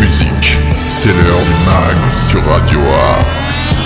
musique. 0.00 0.56
C'est 0.88 1.08
l'heure 1.08 1.42
du 1.42 1.64
mag 1.66 2.10
sur 2.10 2.42
Radio 2.46 2.80
Axe. 3.18 3.76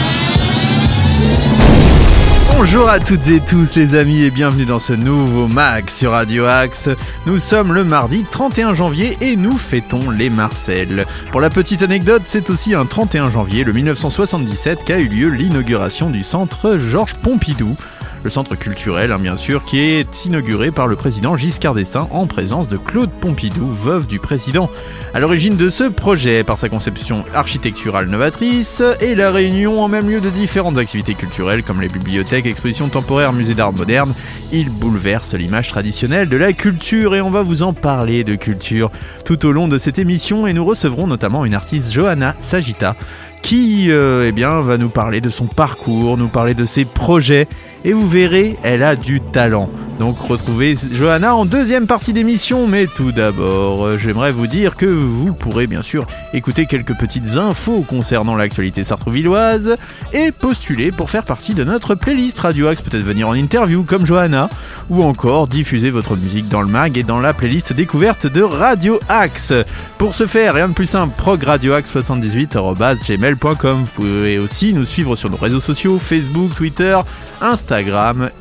Bonjour 2.57 2.89
à 2.89 3.01
toutes 3.01 3.27
et 3.27 3.41
tous 3.41 3.75
les 3.75 3.97
amis 3.97 4.23
et 4.23 4.31
bienvenue 4.31 4.65
dans 4.65 4.79
ce 4.79 4.93
nouveau 4.93 5.49
mag 5.49 5.91
sur 5.91 6.13
Radio 6.13 6.45
Axe. 6.45 6.89
Nous 7.27 7.41
sommes 7.41 7.73
le 7.73 7.83
mardi 7.83 8.23
31 8.23 8.75
janvier 8.75 9.17
et 9.21 9.35
nous 9.35 9.59
fêtons 9.59 10.09
les 10.11 10.31
Marcel. 10.31 11.05
Pour 11.33 11.41
la 11.41 11.51
petite 11.51 11.83
anecdote, 11.83 12.23
c'est 12.27 12.51
aussi 12.51 12.75
un 12.75 12.87
31 12.87 13.31
janvier, 13.31 13.65
le 13.65 13.73
1977, 13.73 14.85
qu'a 14.85 15.01
eu 15.01 15.09
lieu 15.09 15.31
l'inauguration 15.31 16.11
du 16.11 16.23
centre 16.23 16.79
Georges 16.79 17.15
Pompidou 17.15 17.77
le 18.25 18.31
centre 18.31 18.57
culturel 18.57 19.13
hein, 19.13 19.19
bien 19.19 19.37
sûr, 19.37 19.65
qui 19.65 19.79
est 19.79 20.25
inauguré 20.25 20.71
par 20.71 20.87
le 20.87 20.97
président 20.97 21.37
Giscard 21.37 21.75
d'Estaing 21.75 22.09
en 22.11 22.27
présence 22.27 22.69
de 22.69 22.79
Claude 22.79 23.11
Pompidou, 23.11 23.67
veuve 23.67 24.07
du 24.07 24.19
président. 24.19 24.71
À 25.13 25.21
l'origine 25.21 25.57
de 25.57 25.69
ce 25.69 25.85
projet, 25.85 26.43
par 26.43 26.59
sa 26.59 26.71
conception 26.71 27.25
architecturale 27.35 28.07
novatrice 28.07 28.83
et 29.01 29.15
la 29.15 29.31
réunion 29.31 29.83
en 29.83 29.89
même 29.89 30.09
lieu 30.09 30.23
de 30.23 30.31
différentes 30.31 30.79
activités 30.79 31.15
culturelles 31.15 31.63
comme 31.63 31.83
les 31.83 31.89
bibliothèques, 31.89 32.47
expositions 32.47 32.89
temporaires, 32.89 33.35
musées 33.35 33.55
d'art 33.55 33.75
moderne, 33.75 34.15
il 34.53 34.71
bouleverse 34.71 35.35
l'image 35.35 35.69
traditionnelle 35.69 36.31
de 36.31 36.37
la 36.39 36.55
culture 36.55 37.15
et 37.15 37.21
on 37.21 37.31
va 37.31 37.43
vous 37.43 37.63
en 37.63 37.75
parler 37.75 38.25
de 38.25 38.37
culture 38.37 38.91
tout 39.27 39.45
au 39.45 39.53
long 39.53 39.69
de 39.69 39.77
cette 39.77 39.99
émission 39.99 40.47
et 40.47 40.55
nous 40.55 40.65
recevrons 40.65 41.07
notamment 41.07 41.45
une 41.45 41.55
artiste 41.55 41.93
Johanna 41.93 42.35
Sagita 42.41 42.97
qui 43.45 43.91
euh, 43.91 44.25
eh 44.27 44.33
bien, 44.33 44.63
va 44.63 44.79
nous 44.79 44.89
parler 44.89 45.21
de 45.21 45.29
son 45.29 45.45
parcours, 45.45 46.17
nous 46.17 46.29
parler 46.29 46.55
de 46.55 46.65
ses 46.65 46.87
projets 46.87 47.47
et 47.85 47.93
vous 47.93 48.09
verrez, 48.09 48.57
elle 48.63 48.83
a 48.83 48.97
du 48.97 49.21
talent. 49.21 49.69
Donc 50.01 50.19
retrouvez 50.19 50.75
Johanna 50.91 51.37
en 51.37 51.45
deuxième 51.45 51.87
partie 51.87 52.15
d'émission, 52.15 52.67
mais 52.67 52.89
tout 52.89 53.13
d'abord, 53.13 53.87
euh, 53.87 53.99
j'aimerais 53.99 54.33
vous 54.33 54.49
dire 54.49 54.75
que 54.75 54.87
vous 54.87 55.33
pourrez 55.35 55.69
bien 55.69 55.83
sûr 55.83 56.05
écouter 56.33 56.67
quelques 56.67 56.97
petites 56.97 57.37
infos 57.37 57.83
concernant 57.83 58.35
l'actualité 58.35 58.83
sartrouvilloise 58.83 59.77
et 60.13 60.33
postuler 60.33 60.91
pour 60.91 61.11
faire 61.11 61.23
partie 61.23 61.55
de 61.55 61.63
notre 61.63 61.95
playlist 61.95 62.41
Radio 62.41 62.67
Axe, 62.67 62.83
peut-être 62.83 63.05
venir 63.05 63.29
en 63.29 63.35
interview 63.35 63.85
comme 63.85 64.05
Johanna, 64.05 64.51
ou 64.91 65.05
encore 65.05 65.47
diffuser 65.47 65.91
votre 65.91 66.17
musique 66.17 66.49
dans 66.49 66.63
le 66.63 66.69
mag 66.69 66.99
et 66.99 67.05
dans 67.05 67.21
la 67.21 67.33
playlist 67.33 67.73
découverte 67.73 68.27
de 68.27 68.43
Radio 68.43 68.99
Axe. 69.09 69.53
Pour 69.99 70.17
ce 70.17 70.27
faire, 70.27 70.55
rien 70.55 70.67
de 70.69 70.75
plus 70.75 70.87
simple, 70.87 71.15
progradioaxe78.gmail.com. 71.17 73.85
Vous 73.85 73.91
pouvez 73.95 74.41
aussi 74.41 74.73
nous 74.73 74.87
suivre 74.87 75.15
sur 75.15 75.31
nos 75.31 75.37
réseaux 75.37 75.61
sociaux, 75.61 76.01
Facebook, 76.01 76.53
Twitter, 76.55 76.99
Instagram 77.41 77.74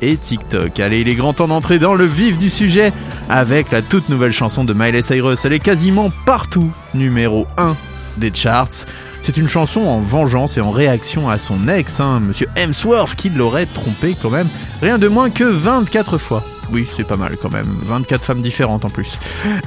et 0.00 0.16
TikTok. 0.16 0.78
Allez, 0.78 1.00
il 1.00 1.08
est 1.08 1.14
grand 1.14 1.32
temps 1.32 1.48
d'entrer 1.48 1.78
dans 1.80 1.94
le 1.94 2.04
vif 2.04 2.38
du 2.38 2.50
sujet 2.50 2.92
avec 3.28 3.72
la 3.72 3.82
toute 3.82 4.08
nouvelle 4.08 4.32
chanson 4.32 4.62
de 4.62 4.72
Miley 4.72 5.02
Cyrus. 5.02 5.44
Elle 5.44 5.54
est 5.54 5.58
quasiment 5.58 6.12
partout, 6.24 6.70
numéro 6.94 7.46
1 7.56 7.74
des 8.16 8.32
charts. 8.32 8.86
C'est 9.24 9.36
une 9.36 9.48
chanson 9.48 9.80
en 9.80 10.00
vengeance 10.00 10.56
et 10.56 10.60
en 10.60 10.70
réaction 10.70 11.28
à 11.28 11.38
son 11.38 11.66
ex, 11.66 11.98
hein, 11.98 12.20
Monsieur 12.20 12.46
Hemsworth, 12.56 13.16
qui 13.16 13.28
l'aurait 13.30 13.66
trompé 13.66 14.14
quand 14.20 14.30
même 14.30 14.46
rien 14.80 14.98
de 14.98 15.08
moins 15.08 15.30
que 15.30 15.44
24 15.44 16.18
fois. 16.18 16.44
Oui, 16.70 16.86
c'est 16.96 17.06
pas 17.06 17.16
mal 17.16 17.36
quand 17.40 17.50
même. 17.50 17.66
24 17.82 18.22
femmes 18.22 18.40
différentes 18.40 18.84
en 18.84 18.90
plus. 18.90 19.18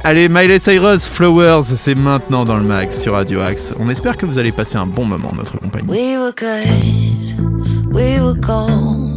Allez, 0.03 0.29
Miley 0.29 0.59
Cyrus, 0.59 1.07
Flowers, 1.07 1.63
c'est 1.63 1.95
maintenant 1.95 2.45
dans 2.45 2.57
le 2.57 2.63
max 2.63 3.01
sur 3.01 3.13
Radio 3.13 3.41
Axe. 3.41 3.73
On 3.79 3.89
espère 3.89 4.15
que 4.15 4.25
vous 4.25 4.39
allez 4.39 4.51
passer 4.51 4.77
un 4.77 4.87
bon 4.87 5.05
moment 5.05 5.31
notre 5.35 5.57
compagnie. 5.57 5.87
We 5.89 6.17
were 6.17 6.33
good, 6.33 7.93
we 7.93 8.19
were 8.21 9.16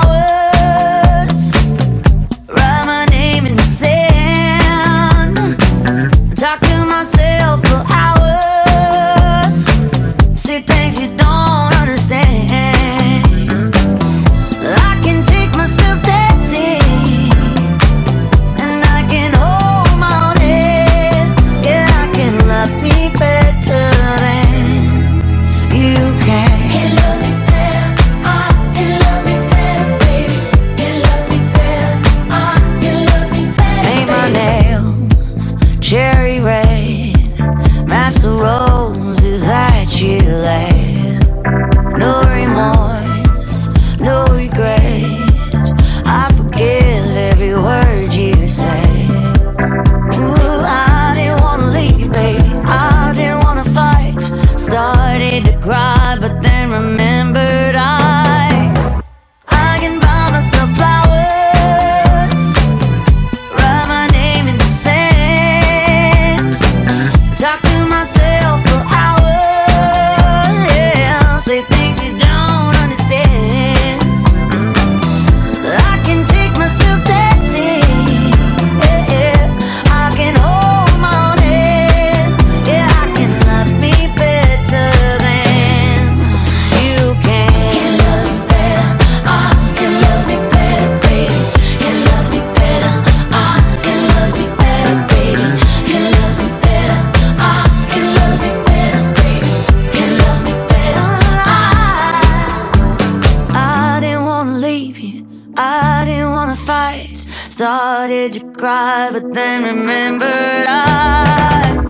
But 109.13 109.33
then 109.33 109.63
remembered 109.63 110.65
I 110.67 111.89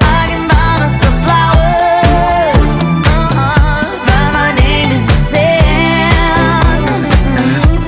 I 0.00 0.26
can 0.30 0.48
buy 0.48 0.78
myself 0.80 1.16
flowers. 1.24 2.70
Uh-uh, 3.12 3.82
write 4.08 4.32
my 4.38 4.50
name 4.60 4.90
in 4.96 5.02
the 5.06 5.18
sand. 5.30 6.82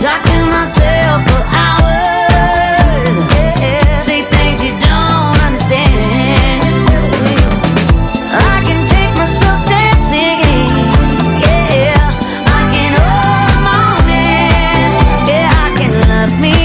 Talk 0.02 0.20
to 0.28 0.38
myself 0.56 1.18
for 1.28 1.42
hours. 1.62 3.16
Say 4.04 4.20
things 4.34 4.58
you 4.66 4.72
don't 4.88 5.36
understand. 5.46 6.62
I 8.52 8.56
can 8.68 8.80
take 8.94 9.12
myself 9.16 9.60
dancing. 9.66 10.40
Yeah, 11.44 11.96
I 12.58 12.60
can. 12.72 12.92
Yeah, 15.28 15.64
I 15.64 15.68
can 15.78 15.92
love 16.10 16.34
me 16.40 16.63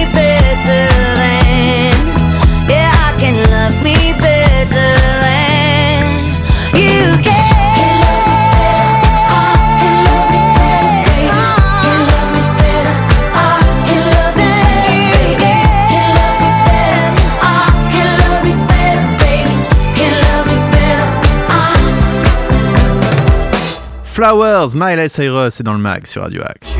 Flowers, 24.29 24.75
Miley 24.75 25.09
Cyrus, 25.09 25.55
c'est 25.55 25.63
dans 25.63 25.73
le 25.73 25.79
mag 25.79 26.05
sur 26.05 26.21
Radio 26.21 26.43
Axe. 26.45 26.79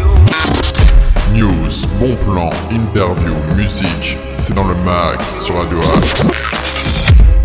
News, 1.34 1.88
bon 2.00 2.16
plan, 2.18 2.52
interview, 2.70 3.34
musique, 3.56 4.18
c'est 4.38 4.54
dans 4.54 4.68
le 4.68 4.76
mag 4.86 5.20
sur 5.32 5.56
Radio 5.56 5.80
Axe. 5.98 6.32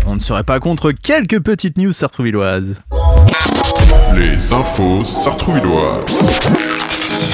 On 0.05 0.13
ne 0.13 0.19
serait 0.19 0.43
pas 0.43 0.59
contre 0.59 0.91
quelques 0.91 1.39
petites 1.39 1.79
news 1.79 1.91
sartrouvilloises. 1.91 2.79
Les 4.15 4.53
infos 4.53 5.03
sartrouvilloises. 5.03 6.74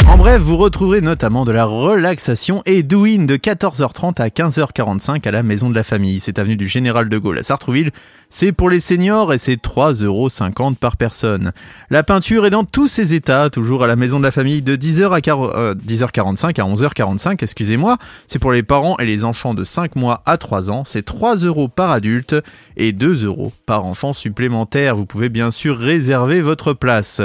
En 0.09 0.17
bref, 0.17 0.41
vous 0.41 0.57
retrouverez 0.57 1.01
notamment 1.01 1.45
de 1.45 1.51
la 1.51 1.65
relaxation 1.65 2.61
et 2.65 2.83
douine 2.83 3.25
de 3.25 3.37
14h30 3.37 4.21
à 4.21 4.27
15h45 4.27 5.27
à 5.27 5.31
la 5.31 5.43
Maison 5.43 5.69
de 5.69 5.75
la 5.75 5.83
Famille. 5.83 6.19
C'est 6.19 6.39
avenue 6.39 6.57
du 6.57 6.67
Général 6.67 7.09
de 7.09 7.17
Gaulle 7.17 7.39
à 7.39 7.43
Sartrouville. 7.43 7.91
C'est 8.33 8.53
pour 8.53 8.69
les 8.69 8.79
seniors 8.79 9.33
et 9.33 9.37
c'est 9.37 9.61
3,50€ 9.61 10.75
par 10.75 10.95
personne. 10.95 11.51
La 11.89 12.01
peinture 12.01 12.45
est 12.45 12.49
dans 12.49 12.63
tous 12.63 12.87
ses 12.87 13.13
états, 13.13 13.49
toujours 13.49 13.83
à 13.83 13.87
la 13.87 13.97
Maison 13.97 14.19
de 14.19 14.23
la 14.23 14.31
Famille 14.31 14.61
de 14.61 14.77
10h 14.77 15.11
à 15.11 15.19
10h45 15.19 16.61
à 16.61 16.63
11h45, 16.63 17.43
excusez-moi. 17.43 17.97
C'est 18.27 18.39
pour 18.39 18.53
les 18.53 18.63
parents 18.63 18.95
et 18.99 19.05
les 19.05 19.25
enfants 19.25 19.53
de 19.53 19.65
5 19.65 19.97
mois 19.97 20.23
à 20.25 20.37
3 20.37 20.71
ans. 20.71 20.83
C'est 20.85 21.03
3 21.03 21.37
euros 21.37 21.67
par 21.67 21.91
adulte 21.91 22.35
et 22.77 22.93
2 22.93 23.25
euros 23.25 23.51
par 23.65 23.85
enfant 23.85 24.13
supplémentaire. 24.13 24.95
Vous 24.95 25.05
pouvez 25.05 25.27
bien 25.27 25.51
sûr 25.51 25.77
réserver 25.77 26.39
votre 26.39 26.71
place. 26.71 27.21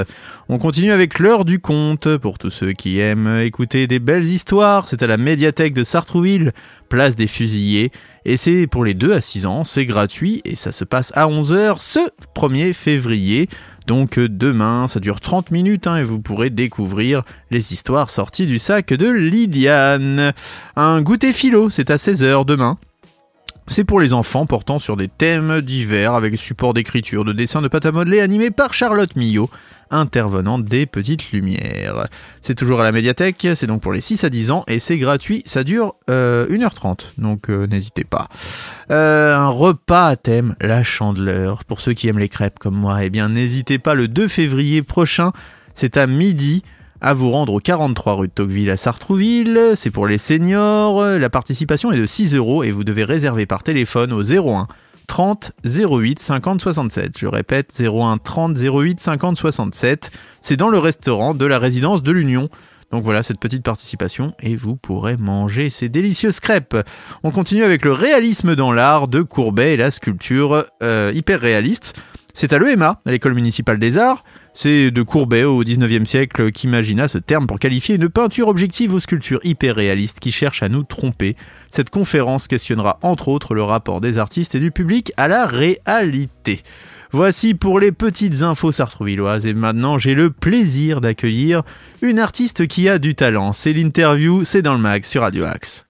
On 0.49 0.57
continue 0.57 0.91
avec 0.91 1.19
l'heure 1.19 1.45
du 1.45 1.59
conte 1.59 2.17
pour 2.17 2.37
tous 2.37 2.51
ceux 2.51 2.66
qui 2.73 2.99
aiment 2.99 3.39
écouter 3.39 3.87
des 3.87 3.99
belles 3.99 4.25
histoires. 4.25 4.87
C'est 4.87 5.03
à 5.03 5.07
la 5.07 5.17
médiathèque 5.17 5.73
de 5.73 5.83
Sartrouville, 5.83 6.53
place 6.89 7.15
des 7.15 7.27
fusillés. 7.27 7.91
Et 8.25 8.37
c'est 8.37 8.67
pour 8.67 8.83
les 8.83 8.93
2 8.93 9.13
à 9.13 9.21
6 9.21 9.45
ans, 9.45 9.63
c'est 9.63 9.85
gratuit 9.85 10.41
et 10.45 10.55
ça 10.55 10.71
se 10.71 10.83
passe 10.83 11.11
à 11.15 11.27
11h 11.27 11.79
ce 11.79 11.99
1er 12.35 12.73
février. 12.73 13.47
Donc 13.87 14.19
demain, 14.19 14.87
ça 14.87 14.99
dure 14.99 15.21
30 15.21 15.51
minutes 15.51 15.87
hein, 15.87 15.97
et 15.97 16.03
vous 16.03 16.19
pourrez 16.19 16.49
découvrir 16.49 17.23
les 17.51 17.71
histoires 17.71 18.11
sorties 18.11 18.45
du 18.45 18.59
sac 18.59 18.93
de 18.93 19.09
Liliane. 19.09 20.33
Un 20.75 21.01
goûter 21.01 21.31
philo, 21.31 21.69
c'est 21.69 21.89
à 21.89 21.95
16h 21.95 22.45
demain. 22.45 22.77
C'est 23.69 23.83
pour 23.83 23.99
les 23.99 24.13
enfants 24.13 24.45
portant 24.45 24.79
sur 24.79 24.95
des 24.95 25.09
thèmes 25.09 25.61
divers 25.61 26.13
avec 26.13 26.37
support 26.37 26.73
d'écriture, 26.73 27.25
de 27.25 27.33
dessin 27.33 27.61
de 27.61 27.67
pâte 27.67 27.85
à 27.85 27.91
modeler 27.91 28.21
animé 28.21 28.49
par 28.49 28.73
Charlotte 28.73 29.15
Millot 29.15 29.49
intervenant 29.91 30.57
des 30.57 30.85
petites 30.85 31.31
lumières. 31.31 32.07
C'est 32.41 32.55
toujours 32.55 32.81
à 32.81 32.83
la 32.83 32.91
médiathèque, 32.91 33.47
c'est 33.55 33.67
donc 33.67 33.81
pour 33.81 33.93
les 33.93 34.01
6 34.01 34.23
à 34.23 34.29
10 34.29 34.51
ans 34.51 34.63
et 34.67 34.79
c'est 34.79 34.97
gratuit, 34.97 35.43
ça 35.45 35.63
dure 35.63 35.95
1h30, 36.07 37.11
donc 37.17 37.49
euh, 37.49 37.67
n'hésitez 37.67 38.03
pas. 38.03 38.29
Euh, 38.91 39.35
un 39.35 39.49
repas 39.49 40.07
à 40.07 40.15
thème, 40.15 40.55
la 40.61 40.83
chandeleur, 40.83 41.63
pour 41.65 41.79
ceux 41.81 41.93
qui 41.93 42.07
aiment 42.07 42.19
les 42.19 42.29
crêpes 42.29 42.59
comme 42.59 42.75
moi, 42.75 43.03
eh 43.03 43.09
bien 43.09 43.29
n'hésitez 43.29 43.79
pas 43.79 43.93
le 43.93 44.07
2 44.07 44.27
février 44.27 44.81
prochain, 44.81 45.31
c'est 45.73 45.97
à 45.97 46.07
midi 46.07 46.63
à 47.01 47.13
vous 47.13 47.31
rendre 47.31 47.53
au 47.53 47.59
43 47.59 48.13
rue 48.13 48.27
de 48.27 48.33
Tocqueville 48.33 48.69
à 48.69 48.77
Sartrouville. 48.77 49.73
C'est 49.75 49.91
pour 49.91 50.07
les 50.07 50.17
seniors. 50.17 51.03
La 51.03 51.29
participation 51.29 51.91
est 51.91 51.97
de 51.97 52.05
6 52.05 52.35
euros 52.35 52.63
et 52.63 52.71
vous 52.71 52.83
devez 52.83 53.03
réserver 53.03 53.45
par 53.45 53.63
téléphone 53.63 54.13
au 54.13 54.23
01 54.23 54.67
30 55.07 55.53
08 55.63 56.19
50 56.19 56.61
67. 56.61 57.17
Je 57.17 57.27
répète 57.27 57.81
01 57.81 58.17
30 58.17 58.57
08 58.57 58.99
50 58.99 59.37
67. 59.37 60.11
C'est 60.41 60.57
dans 60.57 60.69
le 60.69 60.79
restaurant 60.79 61.33
de 61.33 61.45
la 61.45 61.59
résidence 61.59 62.03
de 62.03 62.11
l'Union. 62.11 62.49
Donc 62.91 63.03
voilà 63.03 63.21
cette 63.21 63.39
petite 63.39 63.63
participation 63.63 64.33
et 64.41 64.55
vous 64.55 64.77
pourrez 64.77 65.17
manger 65.17 65.69
ces 65.69 65.89
délicieuses 65.89 66.39
crêpes. 66.39 66.77
On 67.23 67.31
continue 67.31 67.63
avec 67.63 67.83
le 67.83 67.91
réalisme 67.91 68.55
dans 68.55 68.71
l'art 68.71 69.07
de 69.07 69.21
Courbet 69.21 69.73
et 69.73 69.77
la 69.77 69.91
sculpture 69.91 70.65
euh, 70.81 71.11
hyper 71.13 71.41
réaliste. 71.41 71.95
C'est 72.39 72.53
à 72.53 72.59
l'EMA, 72.59 73.01
à 73.03 73.09
l'école 73.09 73.33
municipale 73.33 73.79
des 73.79 73.97
arts. 73.97 74.23
C'est 74.53 74.91
de 74.91 75.01
Courbet 75.01 75.43
au 75.43 75.63
19e 75.63 76.05
siècle 76.05 76.51
qu'imagina 76.51 77.07
ce 77.07 77.17
terme 77.17 77.47
pour 77.47 77.57
qualifier 77.57 77.95
une 77.95 78.09
peinture 78.09 78.47
objective 78.47 78.93
aux 78.93 78.99
sculptures 78.99 79.39
hyper 79.43 79.73
réalistes 79.73 80.19
qui 80.19 80.31
cherchent 80.31 80.61
à 80.61 80.69
nous 80.69 80.83
tromper. 80.83 81.35
Cette 81.71 81.89
conférence 81.89 82.47
questionnera 82.47 82.99
entre 83.01 83.29
autres 83.29 83.55
le 83.55 83.63
rapport 83.63 84.01
des 84.01 84.19
artistes 84.19 84.53
et 84.53 84.59
du 84.59 84.69
public 84.69 85.13
à 85.17 85.27
la 85.27 85.47
réalité. 85.47 86.61
Voici 87.11 87.55
pour 87.55 87.79
les 87.79 87.91
petites 87.91 88.43
infos 88.43 88.71
sartrouvilloises 88.71 89.47
et 89.47 89.55
maintenant 89.55 89.97
j'ai 89.97 90.13
le 90.13 90.29
plaisir 90.29 91.01
d'accueillir 91.01 91.63
une 92.03 92.19
artiste 92.19 92.67
qui 92.67 92.87
a 92.87 92.99
du 92.99 93.15
talent. 93.15 93.51
C'est 93.51 93.73
l'interview, 93.73 94.43
c'est 94.43 94.61
dans 94.61 94.75
le 94.75 94.79
mag 94.79 95.05
sur 95.05 95.23
Radio 95.23 95.43
Axe. 95.45 95.87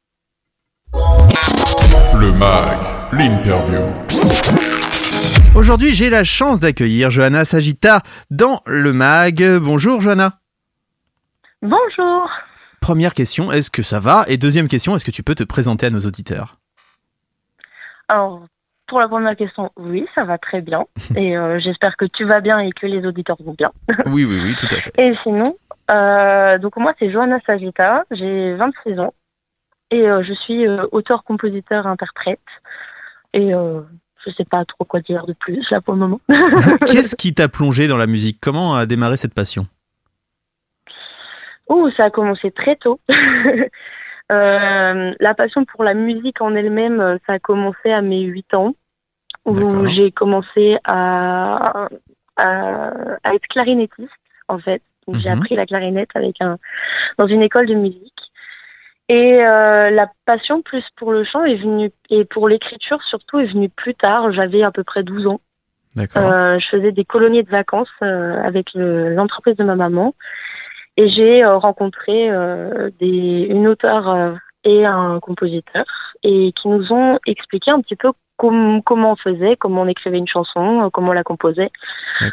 Le 0.94 2.32
mag, 2.32 2.80
l'interview. 3.12 4.77
Aujourd'hui, 5.58 5.92
j'ai 5.92 6.12
la 6.12 6.24
chance 6.24 6.60
d'accueillir 6.60 7.10
Johanna 7.10 7.44
Sagita 7.44 8.04
dans 8.30 8.62
le 8.68 8.94
mag. 8.94 9.44
Bonjour 9.60 10.02
Johanna. 10.02 10.30
Bonjour. 11.64 12.30
Première 12.80 13.16
question, 13.16 13.52
est-ce 13.52 13.72
que 13.72 13.82
ça 13.82 14.00
va? 14.00 14.24
Et 14.28 14.38
deuxième 14.38 14.68
question, 14.68 14.96
est-ce 14.96 15.04
que 15.04 15.10
tu 15.10 15.24
peux 15.24 15.34
te 15.34 15.44
présenter 15.44 15.88
à 15.88 15.90
nos 15.90 16.02
auditeurs? 16.02 16.58
Alors, 18.08 18.46
pour 18.86 19.00
la 19.00 19.08
première 19.08 19.36
question, 19.36 19.72
oui, 19.78 20.06
ça 20.14 20.26
va 20.26 20.38
très 20.38 20.62
bien. 20.62 20.86
Et 21.16 21.36
euh, 21.36 21.60
j'espère 21.60 21.98
que 21.98 22.06
tu 22.06 22.24
vas 22.24 22.40
bien 22.40 22.60
et 22.60 22.70
que 22.70 22.86
les 22.86 23.04
auditeurs 23.04 23.38
vont 23.44 23.56
bien. 23.58 23.72
Oui, 24.06 24.26
oui, 24.26 24.40
oui, 24.44 24.56
tout 24.56 24.68
à 24.70 24.80
fait. 24.80 24.92
Et 25.00 25.18
sinon, 25.24 25.58
euh, 25.90 26.60
donc 26.60 26.78
moi, 26.78 26.94
c'est 27.00 27.12
Johanna 27.12 27.40
Sagita, 27.48 28.04
j'ai 28.12 28.54
26 28.54 29.00
ans. 29.00 29.16
Et 29.90 30.08
euh, 30.08 30.22
je 30.22 30.34
suis 30.34 30.68
auteur, 30.92 31.24
compositeur, 31.24 31.88
interprète. 31.88 32.40
Et 33.34 33.54
je 34.28 34.32
sais 34.34 34.46
pas 34.46 34.64
trop 34.66 34.84
quoi 34.86 35.00
dire 35.00 35.26
de 35.26 35.34
plus 35.34 35.68
là 35.72 35.82
pour 35.82 35.94
le 35.96 36.00
moment. 36.02 36.20
Qu'est-ce 36.86 37.16
qui 37.22 37.34
t'a 37.34 37.48
plongé 37.48 37.88
dans 37.88 37.98
la 37.98 38.08
musique? 38.08 38.38
Comment 38.42 38.76
a 38.76 38.86
démarré 38.86 39.18
cette 39.18 39.34
passion? 39.34 39.66
Oh, 41.68 41.90
ça 41.98 42.06
a 42.06 42.10
commencé 42.10 42.52
très 42.52 42.76
tôt. 42.76 43.00
Euh, 44.30 45.14
la 45.22 45.34
passion 45.36 45.64
pour 45.64 45.86
la 45.86 45.94
musique 45.94 46.42
en 46.42 46.54
elle-même, 46.54 47.18
ça 47.26 47.32
a 47.36 47.40
commencé 47.40 47.90
à 47.94 48.02
mes 48.02 48.24
8 48.24 48.56
ans, 48.56 48.76
où 49.46 49.88
j'ai 49.88 50.12
commencé 50.12 50.78
à, 50.84 51.88
à, 52.36 52.92
à 53.24 53.34
être 53.34 53.48
clarinettiste, 53.48 54.12
en 54.50 54.60
fait. 54.60 54.82
J'ai 55.14 55.30
Mhm. 55.30 55.38
appris 55.38 55.56
la 55.56 55.66
clarinette 55.66 56.10
avec 56.14 56.42
un, 56.42 56.58
dans 57.18 57.28
une 57.28 57.42
école 57.42 57.68
de 57.68 57.76
musique. 57.76 58.17
Et 59.10 59.42
euh, 59.46 59.90
la 59.90 60.10
passion 60.26 60.62
plus 60.62 60.84
pour 60.98 61.12
le 61.14 61.24
chant 61.24 61.44
est 61.46 61.56
venue, 61.56 61.92
et 62.10 62.26
pour 62.26 62.48
l'écriture 62.50 63.02
surtout, 63.04 63.40
est 63.40 63.46
venue 63.46 63.70
plus 63.70 63.96
tard. 63.96 64.32
J'avais 64.34 64.64
à 64.64 64.72
peu 64.72 64.84
près 64.84 65.04
12 65.04 65.28
ans. 65.28 65.40
D'accord. 65.96 66.24
Euh, 66.30 66.60
je 66.60 66.68
faisais 66.68 66.92
des 66.92 67.06
colonies 67.06 67.44
de 67.44 67.50
vacances 67.50 67.90
euh, 68.04 68.42
avec 68.44 68.68
le- 68.76 69.14
l'entreprise 69.16 69.56
de 69.56 69.64
ma 69.64 69.76
maman 69.76 70.14
et 70.98 71.10
j'ai 71.10 71.44
euh, 71.44 71.58
rencontré 71.58 72.30
euh, 72.30 72.90
des, 73.00 73.48
une 73.50 73.68
auteure 73.68 74.10
euh, 74.10 74.34
et 74.64 74.86
un 74.86 75.20
compositeur 75.20 75.86
et 76.24 76.52
qui 76.54 76.68
nous 76.68 76.92
ont 76.92 77.18
expliqué 77.26 77.72
un 77.72 77.82
petit 77.82 77.96
peu 77.96 78.12
com- 78.36 78.82
comment 78.86 79.14
on 79.14 79.16
faisait, 79.16 79.56
comment 79.56 79.84
on 79.84 79.88
écrivait 79.88 80.18
une 80.18 80.28
chanson, 80.28 80.84
euh, 80.86 80.90
comment 80.92 81.10
on 81.12 81.14
la 81.14 81.24
composait, 81.24 81.72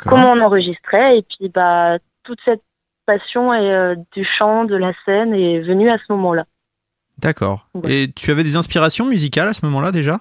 comment 0.04 0.32
on 0.32 0.40
enregistrait 0.40 1.18
et 1.18 1.22
puis 1.22 1.48
bah 1.48 1.98
toute 2.24 2.40
cette 2.44 2.62
passion 3.06 3.54
et, 3.54 3.72
euh, 3.72 3.94
du 4.12 4.24
chant, 4.24 4.64
de 4.64 4.76
la 4.76 4.92
scène 5.06 5.32
est 5.34 5.60
venue 5.60 5.88
à 5.90 5.96
ce 5.98 6.04
moment-là. 6.12 6.44
D'accord. 7.18 7.66
Ouais. 7.74 7.92
Et 7.92 8.12
tu 8.12 8.30
avais 8.30 8.42
des 8.42 8.56
inspirations 8.56 9.06
musicales 9.06 9.48
à 9.48 9.52
ce 9.52 9.64
moment-là 9.66 9.92
déjà? 9.92 10.20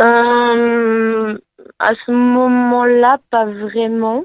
Euh, 0.00 1.38
à 1.78 1.90
ce 2.06 2.12
moment-là, 2.12 3.18
pas 3.30 3.46
vraiment. 3.46 4.24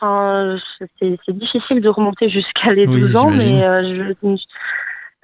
Enfin, 0.00 0.56
c'est 0.98 1.38
difficile 1.38 1.80
de 1.80 1.88
remonter 1.88 2.28
jusqu'à 2.28 2.72
les 2.72 2.86
Oui, 2.86 3.00
12 3.00 3.16
ans, 3.16 3.30
mais 3.30 3.64
euh, 3.64 4.14
je 4.22 4.36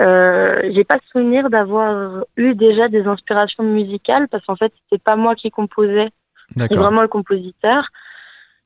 euh, 0.01 0.73
j'ai 0.75 0.83
pas 0.83 0.99
souvenir 1.13 1.51
d'avoir 1.51 2.25
eu 2.37 2.55
déjà 2.55 2.89
des 2.89 3.07
inspirations 3.07 3.63
musicales 3.63 4.27
parce 4.29 4.45
qu'en 4.45 4.57
fait, 4.57 4.73
c'était 4.85 5.03
pas 5.03 5.15
moi 5.15 5.37
qui 5.37 5.51
composais, 5.51 6.09
c'est 6.51 6.59
D'accord. 6.59 6.79
vraiment 6.79 7.03
le 7.03 7.09
compositeur. 7.09 7.89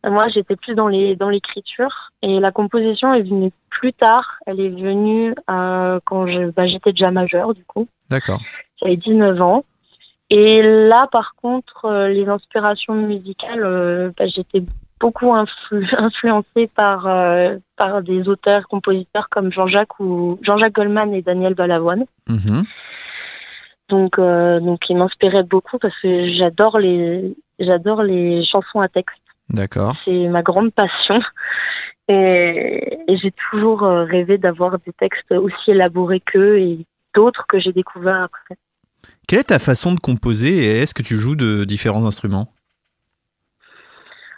Moi, 0.04 0.28
j'étais 0.28 0.56
plus 0.56 0.74
dans 0.74 0.86
les 0.86 1.16
dans 1.16 1.28
l'écriture 1.28 2.12
et 2.22 2.38
la 2.38 2.52
composition 2.52 3.12
est 3.14 3.22
venue 3.22 3.50
plus 3.68 3.92
tard. 3.92 4.36
Elle 4.46 4.60
est 4.60 4.68
venue 4.68 5.34
euh, 5.50 5.98
quand 6.04 6.26
je 6.26 6.50
bah, 6.50 6.66
j'étais 6.66 6.92
déjà 6.92 7.10
majeure 7.10 7.52
du 7.52 7.64
coup. 7.64 7.88
D'accord. 8.08 8.40
J'avais 8.80 8.96
19 8.96 9.40
ans. 9.42 9.64
Et 10.30 10.62
là, 10.62 11.08
par 11.10 11.34
contre, 11.42 11.86
euh, 11.86 12.08
les 12.08 12.28
inspirations 12.28 12.94
musicales, 12.94 13.64
euh, 13.64 14.10
bah, 14.16 14.26
j'étais 14.28 14.62
beaucoup 15.00 15.34
influ- 15.34 15.94
influencée 15.98 16.70
par, 16.74 17.08
par 17.76 18.02
des 18.02 18.28
auteurs, 18.28 18.68
compositeurs 18.68 19.28
comme 19.30 19.52
Jean-Jacques 19.52 19.98
ou 19.98 20.38
Jean-Jacques 20.42 20.74
Goldman 20.74 21.12
et 21.12 21.22
Daniel 21.22 21.54
Balavoine. 21.54 22.04
Mhm. 22.28 22.62
Donc, 23.88 24.20
donc 24.20 24.80
ils 24.90 24.96
m'inspiraient 24.96 25.44
beaucoup 25.44 25.78
parce 25.78 25.98
que 26.02 26.30
j'adore 26.34 26.78
les, 26.78 27.34
j'adore 27.58 28.02
les 28.02 28.44
chansons 28.44 28.80
à 28.80 28.88
texte. 28.88 29.16
D'accord. 29.50 29.96
C'est 30.04 30.28
ma 30.28 30.42
grande 30.42 30.72
passion. 30.72 31.20
Et, 32.08 32.98
et 33.06 33.16
j'ai 33.18 33.32
toujours 33.50 33.82
euh, 33.82 34.04
rêvé 34.04 34.38
d'avoir 34.38 34.78
des 34.78 34.92
textes 34.92 35.30
aussi 35.32 35.70
élaborés 35.70 36.20
qu'eux 36.20 36.58
et 36.58 36.86
d'autres 37.14 37.46
que 37.46 37.58
j'ai 37.60 37.72
découverts 37.72 38.22
après. 38.22 38.56
Quelle 39.26 39.40
est 39.40 39.44
ta 39.44 39.58
façon 39.58 39.94
de 39.94 40.00
composer 40.00 40.56
et 40.56 40.78
est-ce 40.80 40.94
que 40.94 41.02
tu 41.02 41.16
joues 41.16 41.36
de 41.36 41.64
différents 41.64 42.06
instruments? 42.06 42.48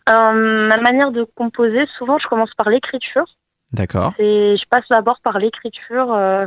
Euh, 0.09 0.69
ma 0.69 0.79
manière 0.79 1.12
de 1.12 1.25
composer, 1.37 1.87
souvent, 1.97 2.19
je 2.19 2.26
commence 2.26 2.52
par 2.55 2.69
l'écriture. 2.71 3.26
D'accord. 3.73 4.14
Et 4.19 4.57
je 4.61 4.69
passe 4.69 4.88
d'abord 4.90 5.21
par 5.23 5.38
l'écriture. 5.38 6.12
euh, 6.12 6.47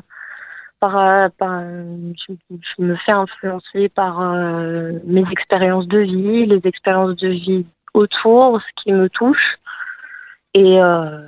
par, 0.81 1.31
par, 1.37 1.61
je, 1.61 2.33
je 2.49 2.81
me 2.83 2.97
fais 2.97 3.13
influencer 3.13 3.87
par 3.87 4.19
euh, 4.19 4.91
mes 5.05 5.23
expériences 5.31 5.87
de 5.87 5.99
vie, 5.99 6.45
les 6.45 6.59
expériences 6.65 7.15
de 7.15 7.29
vie 7.29 7.65
autour, 7.93 8.61
ce 8.61 8.83
qui 8.83 8.91
me 8.91 9.09
touche. 9.09 9.57
Et, 10.53 10.81
euh, 10.81 11.19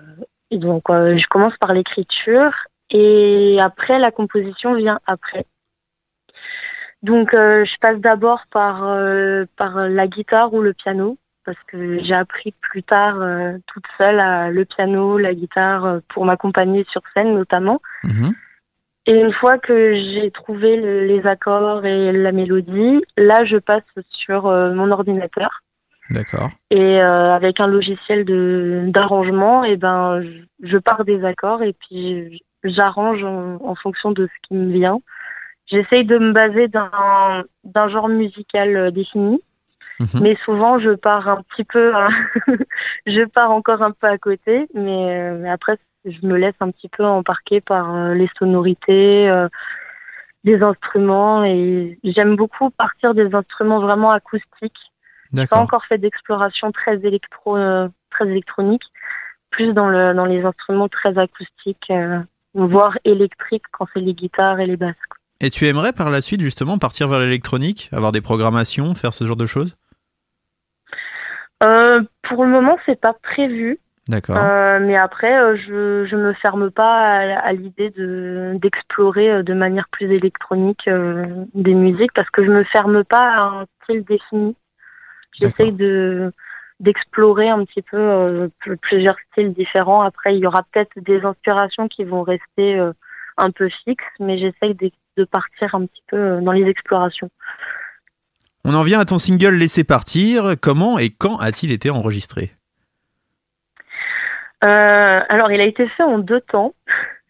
et 0.51 0.57
donc, 0.57 0.89
euh, 0.89 1.17
je 1.17 1.27
commence 1.27 1.55
par 1.57 1.73
l'écriture. 1.73 2.51
Et 2.91 3.57
après, 3.59 3.97
la 3.99 4.11
composition 4.11 4.75
vient 4.75 4.99
après. 5.07 5.45
Donc, 7.01 7.33
euh, 7.33 7.65
je 7.65 7.77
passe 7.79 7.99
d'abord 7.99 8.41
par, 8.51 8.83
euh, 8.83 9.45
par 9.57 9.75
la 9.89 10.07
guitare 10.07 10.53
ou 10.53 10.61
le 10.61 10.73
piano, 10.73 11.17
parce 11.45 11.57
que 11.67 11.99
j'ai 12.03 12.13
appris 12.15 12.53
plus 12.61 12.83
tard 12.83 13.21
euh, 13.21 13.57
toute 13.67 13.85
seule 13.97 14.19
à- 14.19 14.49
le 14.49 14.65
piano, 14.65 15.17
la 15.17 15.33
guitare, 15.33 15.85
euh, 15.85 15.99
pour 16.09 16.25
m'accompagner 16.25 16.85
sur 16.89 17.01
scène 17.13 17.35
notamment. 17.35 17.81
Mhm. 18.03 18.33
Et 19.07 19.19
une 19.19 19.33
fois 19.33 19.59
que 19.59 19.93
j'ai 19.93 20.31
trouvé 20.31 20.77
le- 20.77 21.05
les 21.05 21.27
accords 21.27 21.85
et 21.85 22.11
la 22.11 22.31
mélodie, 22.31 23.03
là, 23.17 23.45
je 23.45 23.57
passe 23.57 23.83
sur 24.09 24.47
euh, 24.47 24.73
mon 24.73 24.89
ordinateur. 24.89 25.61
D'accord. 26.09 26.49
Et 26.69 27.01
euh, 27.01 27.33
avec 27.33 27.59
un 27.59 27.67
logiciel 27.67 28.25
de 28.25 28.83
d'arrangement, 28.87 29.63
et 29.63 29.75
ben, 29.75 30.23
je, 30.61 30.77
pars 30.77 31.03
des 31.03 31.23
accords 31.25 31.63
et 31.63 31.73
puis 31.73 32.43
j'arrange 32.63 33.23
en, 33.23 33.57
en 33.63 33.75
fonction 33.75 34.11
de 34.11 34.27
ce 34.27 34.47
qui 34.47 34.53
me 34.53 34.71
vient. 34.71 34.99
J'essaye 35.67 36.05
de 36.05 36.17
me 36.17 36.31
baser 36.31 36.67
d'un 36.67 37.43
d'un 37.63 37.89
genre 37.89 38.07
musical 38.07 38.75
euh, 38.75 38.91
défini, 38.91 39.41
Mhm. 39.99 40.21
mais 40.21 40.37
souvent 40.43 40.77
je 40.79 40.91
pars 40.91 41.27
un 41.27 41.41
petit 41.43 41.63
peu, 41.63 41.95
hein, 41.95 42.09
je 43.05 43.25
pars 43.25 43.51
encore 43.51 43.81
un 43.81 43.91
peu 43.91 44.07
à 44.07 44.17
côté, 44.17 44.67
mais, 44.73 45.31
euh, 45.31 45.37
mais 45.39 45.49
après 45.49 45.77
je 46.03 46.25
me 46.27 46.35
laisse 46.37 46.55
un 46.59 46.69
petit 46.71 46.89
peu 46.89 47.03
embarquer 47.05 47.61
par 47.61 47.95
euh, 47.95 48.13
les 48.13 48.29
sonorités, 48.37 49.29
euh, 49.29 49.47
les 50.43 50.61
instruments 50.61 51.43
et 51.45 51.97
j'aime 52.03 52.35
beaucoup 52.35 52.69
partir 52.71 53.13
des 53.13 53.33
instruments 53.33 53.79
vraiment 53.79 54.11
acoustiques 54.11 54.91
pas 55.35 55.41
D'accord. 55.41 55.59
encore 55.59 55.85
fait 55.85 55.97
d'exploration 55.97 56.71
très 56.71 56.97
électro, 57.05 57.57
euh, 57.57 57.87
très 58.11 58.27
électronique, 58.27 58.83
plus 59.51 59.73
dans 59.73 59.89
le 59.89 60.13
dans 60.13 60.25
les 60.25 60.43
instruments 60.43 60.89
très 60.89 61.17
acoustiques, 61.17 61.89
euh, 61.91 62.19
voire 62.53 62.97
électriques 63.05 63.65
quand 63.71 63.87
c'est 63.93 63.99
les 63.99 64.13
guitares 64.13 64.59
et 64.59 64.65
les 64.65 64.77
basses. 64.77 64.95
quoi. 65.09 65.17
Et 65.41 65.49
tu 65.49 65.67
aimerais 65.67 65.93
par 65.93 66.09
la 66.09 66.21
suite 66.21 66.41
justement 66.41 66.77
partir 66.77 67.07
vers 67.07 67.19
l'électronique, 67.19 67.89
avoir 67.91 68.11
des 68.11 68.21
programmations, 68.21 68.95
faire 68.95 69.13
ce 69.13 69.25
genre 69.25 69.35
de 69.35 69.45
choses? 69.45 69.77
Euh, 71.63 72.01
pour 72.23 72.43
le 72.43 72.49
moment, 72.49 72.77
c'est 72.85 72.99
pas 72.99 73.13
prévu, 73.13 73.79
D'accord. 74.07 74.37
euh, 74.37 74.79
mais 74.81 74.97
après, 74.97 75.37
euh, 75.37 75.55
je 75.57 76.05
je 76.05 76.15
me 76.15 76.33
ferme 76.33 76.69
pas 76.69 76.99
à, 76.99 77.39
à 77.39 77.53
l'idée 77.53 77.89
de 77.91 78.57
d'explorer 78.61 79.43
de 79.43 79.53
manière 79.53 79.87
plus 79.89 80.11
électronique 80.11 80.89
des 81.53 81.73
musiques 81.73 82.13
parce 82.13 82.29
que 82.29 82.45
je 82.45 82.51
me 82.51 82.63
ferme 82.65 83.03
pas 83.03 83.21
à 83.21 83.41
un 83.41 83.65
style 83.83 84.03
défini. 84.03 84.55
J'essaye 85.39 85.71
de 85.73 86.31
d'explorer 86.81 87.47
un 87.49 87.63
petit 87.63 87.81
peu 87.81 87.97
euh, 87.97 88.47
pl- 88.63 88.77
plusieurs 88.77 89.15
styles 89.31 89.53
différents. 89.53 90.01
Après, 90.01 90.35
il 90.35 90.39
y 90.39 90.45
aura 90.47 90.61
peut-être 90.71 90.91
des 90.97 91.21
inspirations 91.21 91.87
qui 91.87 92.03
vont 92.03 92.21
rester 92.21 92.77
euh, 92.77 92.91
un 93.37 93.51
peu 93.51 93.69
fixes, 93.85 94.03
mais 94.19 94.37
j'essaye 94.37 94.75
de, 94.75 94.91
de 95.15 95.23
partir 95.23 95.73
un 95.73 95.85
petit 95.85 96.03
peu 96.07 96.17
euh, 96.17 96.41
dans 96.41 96.51
les 96.51 96.67
explorations. 96.69 97.29
On 98.65 98.73
en 98.73 98.81
vient 98.81 98.99
à 98.99 99.05
ton 99.05 99.17
single 99.17 99.55
Laisser 99.55 99.85
partir. 99.85 100.55
Comment 100.61 100.99
et 100.99 101.11
quand 101.11 101.37
a-t-il 101.37 101.71
été 101.71 101.89
enregistré? 101.89 102.51
Euh, 104.63 105.21
alors, 105.29 105.51
il 105.51 105.61
a 105.61 105.65
été 105.65 105.87
fait 105.89 106.03
en 106.03 106.17
deux 106.17 106.41
temps. 106.41 106.73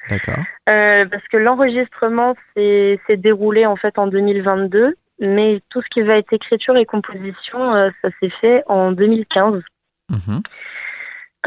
D'accord. 0.10 0.44
Parce 0.66 1.28
que 1.32 1.38
l'enregistrement 1.38 2.36
s'est 2.56 3.00
s'est 3.08 3.18
déroulé 3.18 3.66
en 3.66 3.76
fait 3.76 3.98
en 3.98 4.08
2022, 4.08 4.96
mais 5.20 5.62
tout 5.70 5.82
ce 5.82 5.88
qui 5.90 6.02
va 6.02 6.18
être 6.18 6.34
écriture 6.34 6.78
et 6.78 6.86
composition, 6.86 7.74
euh, 7.74 7.90
ça 8.02 8.10
s'est 8.20 8.32
fait 8.42 8.64
en 8.68 8.92
2015. 8.92 9.62
Mhm. 10.10 10.42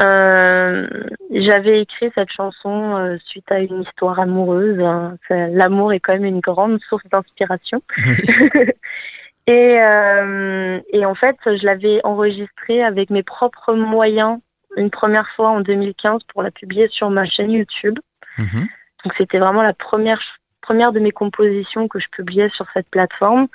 Euh, 0.01 0.87
J'avais 1.31 1.81
écrit 1.81 2.09
cette 2.15 2.31
chanson 2.31 2.95
euh, 2.95 3.17
suite 3.25 3.51
à 3.51 3.59
une 3.59 3.81
histoire 3.81 4.19
amoureuse. 4.19 4.79
hein. 4.79 5.17
L'amour 5.29 5.93
est 5.93 5.99
quand 5.99 6.13
même 6.13 6.25
une 6.25 6.39
grande 6.39 6.79
source 6.87 7.03
d'inspiration. 7.11 7.81
et, 9.47 9.81
euh, 9.81 10.79
et 10.93 11.05
en 11.05 11.15
fait, 11.15 11.37
je 11.45 11.65
l'avais 11.65 11.99
enregistrée 12.05 12.81
avec 12.83 13.09
mes 13.09 13.23
propres 13.23 13.73
moyens 13.73 14.39
une 14.77 14.89
première 14.89 15.27
fois 15.35 15.49
en 15.49 15.61
2015 15.61 16.21
pour 16.31 16.43
la 16.43 16.51
publier 16.51 16.87
sur 16.89 17.09
ma 17.09 17.25
chaîne 17.25 17.51
YouTube. 17.51 17.99
Mhm. 18.37 18.67
Donc 19.03 19.13
c'était 19.17 19.39
vraiment 19.39 19.63
la 19.63 19.73
première 19.73 20.21
première 20.69 20.91
de 20.91 20.99
mes 20.99 21.09
compositions 21.09 21.87
que 21.87 21.99
je 21.99 22.05
publiais 22.11 22.49
sur 22.49 22.67
cette 22.75 22.87
plateforme. 22.89 23.47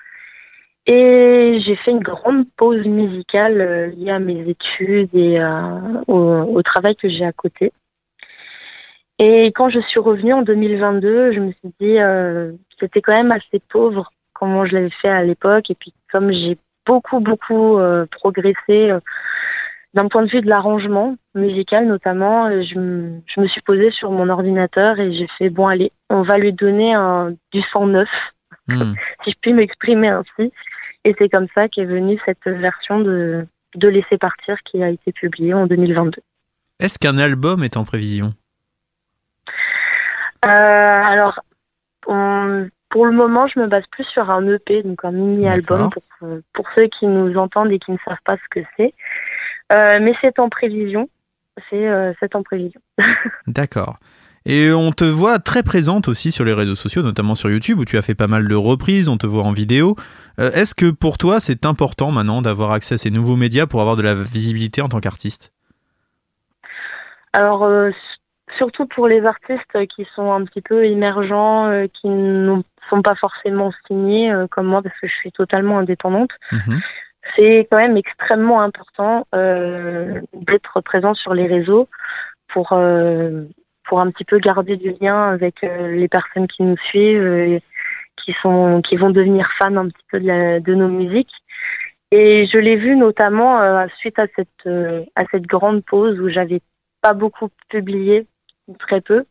Et 0.86 1.60
j'ai 1.64 1.76
fait 1.76 1.92
une 1.92 2.02
grande 2.02 2.44
pause 2.56 2.84
musicale 2.84 3.60
euh, 3.60 3.86
liée 3.86 4.10
à 4.10 4.18
mes 4.18 4.40
études 4.48 5.14
et 5.14 5.38
euh, 5.38 6.02
au, 6.08 6.60
travail 6.62 6.96
que 6.96 7.08
j'ai 7.08 7.24
à 7.24 7.32
côté. 7.32 7.72
Et 9.20 9.46
quand 9.52 9.70
je 9.70 9.78
suis 9.78 10.00
revenue 10.00 10.32
en 10.32 10.42
2022, 10.42 11.32
je 11.32 11.40
me 11.40 11.52
suis 11.52 11.72
dit 11.80 11.98
euh, 12.00 12.50
c'était 12.80 13.00
quand 13.00 13.14
même 13.14 13.30
assez 13.30 13.60
pauvre 13.68 14.10
comment 14.32 14.66
je 14.66 14.74
l'avais 14.74 14.90
fait 15.00 15.08
à 15.08 15.22
l'époque. 15.22 15.70
Et 15.70 15.76
puis 15.76 15.94
comme 16.10 16.32
j'ai 16.32 16.58
beaucoup 16.84 17.20
beaucoup 17.20 17.78
euh, 17.78 18.06
progressé 18.10 18.90
d'un 19.94 20.08
point 20.08 20.22
de 20.24 20.28
vue 20.30 20.40
de 20.40 20.48
l'arrangement 20.48 21.16
musical 21.34 21.86
notamment, 21.86 22.46
euh, 22.46 22.62
je, 22.62 22.78
me- 22.78 23.20
je 23.26 23.40
me 23.40 23.46
suis 23.48 23.60
posée 23.62 23.90
sur 23.92 24.10
mon 24.10 24.28
ordinateur 24.28 24.98
et 25.00 25.12
j'ai 25.14 25.28
fait 25.38 25.50
bon 25.50 25.66
allez, 25.68 25.92
on 26.10 26.22
va 26.22 26.36
lui 26.38 26.52
donner 26.52 26.94
un, 26.94 27.34
du 27.52 27.62
sang 27.72 27.86
neuf, 27.86 28.08
Mhm. 28.68 28.94
si 29.24 29.30
je 29.30 29.36
puis 29.40 29.52
m'exprimer 29.52 30.08
ainsi. 30.08 30.52
Et 31.04 31.14
c'est 31.18 31.28
comme 31.28 31.48
ça 31.54 31.68
qu'est 31.68 31.84
venue 31.84 32.18
cette 32.24 32.46
version 32.46 32.98
de, 33.00 33.46
de 33.74 33.88
Laisser 33.88 34.16
partir 34.16 34.56
qui 34.64 34.82
a 34.82 34.88
été 34.88 35.12
publiée 35.12 35.52
en 35.54 35.66
2022. 35.66 36.22
Est-ce 36.80 36.98
qu'un 36.98 37.18
album 37.18 37.62
est 37.62 37.76
en 37.76 37.84
prévision? 37.84 38.32
Euh, 40.46 40.48
alors, 40.48 41.40
on- 42.06 42.68
pour 42.90 43.06
le 43.06 43.12
moment, 43.12 43.46
je 43.48 43.58
me 43.58 43.66
base 43.66 43.84
plus 43.90 44.04
sur 44.04 44.30
un 44.30 44.46
EP, 44.48 44.82
donc 44.82 45.04
un 45.04 45.10
mini-album 45.10 45.90
pour, 45.90 46.28
pour 46.52 46.66
ceux 46.74 46.86
qui 46.86 47.06
nous 47.06 47.36
entendent 47.36 47.72
et 47.72 47.78
qui 47.78 47.90
ne 47.92 47.96
savent 48.04 48.16
pas 48.24 48.36
ce 48.36 48.48
que 48.60 48.64
c'est. 48.76 48.94
Euh, 49.72 49.98
mais 50.00 50.14
c'est 50.20 50.38
en 50.38 50.48
prévision. 50.48 51.08
C'est 51.70 51.86
euh, 51.88 52.12
en 52.34 52.42
prévision. 52.42 52.80
D'accord. 53.46 53.96
Et 54.46 54.70
on 54.72 54.92
te 54.92 55.04
voit 55.04 55.38
très 55.38 55.62
présente 55.62 56.06
aussi 56.06 56.30
sur 56.30 56.44
les 56.44 56.52
réseaux 56.52 56.74
sociaux, 56.74 57.02
notamment 57.02 57.34
sur 57.34 57.48
YouTube, 57.50 57.78
où 57.78 57.84
tu 57.86 57.96
as 57.96 58.02
fait 58.02 58.14
pas 58.14 58.26
mal 58.26 58.46
de 58.46 58.54
reprises, 58.54 59.08
on 59.08 59.16
te 59.16 59.26
voit 59.26 59.42
en 59.44 59.52
vidéo. 59.52 59.96
Euh, 60.38 60.50
Est-ce 60.52 60.74
que 60.74 60.90
pour 60.90 61.16
toi, 61.16 61.40
c'est 61.40 61.64
important 61.64 62.10
maintenant 62.10 62.42
d'avoir 62.42 62.72
accès 62.72 62.96
à 62.96 62.98
ces 62.98 63.10
nouveaux 63.10 63.36
médias 63.36 63.66
pour 63.66 63.80
avoir 63.80 63.96
de 63.96 64.02
la 64.02 64.14
visibilité 64.14 64.82
en 64.82 64.88
tant 64.88 65.00
qu'artiste? 65.00 65.52
Alors, 67.32 67.64
euh, 67.64 67.90
surtout 68.58 68.86
pour 68.86 69.08
les 69.08 69.24
artistes 69.24 69.86
qui 69.96 70.06
sont 70.14 70.30
un 70.30 70.44
petit 70.44 70.60
peu 70.60 70.84
émergents, 70.84 71.66
euh, 71.68 71.86
qui 71.86 72.08
ne 72.08 72.60
sont 72.90 73.00
pas 73.00 73.14
forcément 73.14 73.72
signés 73.86 74.30
comme 74.50 74.66
moi, 74.66 74.82
parce 74.82 74.94
que 75.00 75.08
je 75.08 75.14
suis 75.14 75.32
totalement 75.32 75.78
indépendante, 75.78 76.30
Mhm. 76.52 76.80
C'est 77.34 77.66
quand 77.70 77.78
même 77.78 77.96
extrêmement 77.96 78.60
important 78.62 79.26
euh, 79.34 80.20
d'être 80.32 80.80
présent 80.80 81.14
sur 81.14 81.34
les 81.34 81.46
réseaux 81.46 81.88
pour, 82.48 82.72
euh, 82.72 83.44
pour 83.84 84.00
un 84.00 84.10
petit 84.10 84.24
peu 84.24 84.38
garder 84.38 84.76
du 84.76 84.94
lien 85.00 85.30
avec 85.30 85.64
euh, 85.64 85.92
les 85.92 86.08
personnes 86.08 86.46
qui 86.48 86.62
nous 86.62 86.76
suivent 86.88 87.26
et 87.26 87.62
qui, 88.16 88.34
sont, 88.42 88.82
qui 88.82 88.96
vont 88.96 89.10
devenir 89.10 89.48
fans 89.58 89.76
un 89.76 89.88
petit 89.88 90.04
peu 90.10 90.20
de, 90.20 90.26
la- 90.26 90.60
de 90.60 90.74
nos 90.74 90.88
musiques. 90.88 91.32
Et 92.10 92.46
je 92.46 92.58
l'ai 92.58 92.76
vu 92.76 92.96
notamment 92.96 93.60
euh, 93.60 93.86
suite 93.98 94.18
à 94.18 94.26
cette, 94.36 94.48
euh, 94.66 95.04
à 95.16 95.24
cette 95.30 95.46
grande 95.46 95.84
pause 95.84 96.20
où 96.20 96.28
j'avais 96.28 96.60
pas 97.00 97.12
beaucoup 97.12 97.48
publié, 97.68 98.26
très 98.78 99.00
peu. 99.00 99.24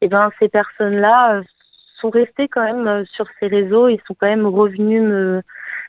Et 0.00 0.08
ben 0.08 0.30
ces 0.38 0.48
personnes-là 0.48 1.42
sont 2.00 2.10
restées 2.10 2.48
quand 2.48 2.64
même 2.64 3.06
sur 3.06 3.26
ces 3.38 3.46
réseaux, 3.46 3.88
ils 3.88 4.00
sont 4.06 4.14
quand 4.14 4.26
même 4.26 4.46
revenus 4.46 5.00
me, 5.02 5.42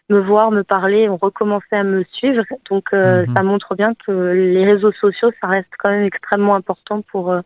me 0.10 0.20
voir, 0.20 0.52
me 0.52 0.64
parler, 0.64 1.10
ont 1.10 1.18
recommencé 1.18 1.74
à 1.76 1.84
me 1.84 2.04
suivre. 2.14 2.44
Donc 2.70 2.86
euh, 2.94 3.26
Mhm. 3.26 3.36
ça 3.36 3.44
montre 3.44 3.76
bien 3.76 3.94
que 4.06 4.12
les 4.12 4.66
réseaux 4.66 4.92
sociaux, 4.92 5.32
ça 5.42 5.48
reste 5.48 5.72
quand 5.80 5.90
même 5.90 6.04
extrêmement 6.04 6.56
important 6.56 7.02
pour, 7.12 7.32
euh, 7.32 7.42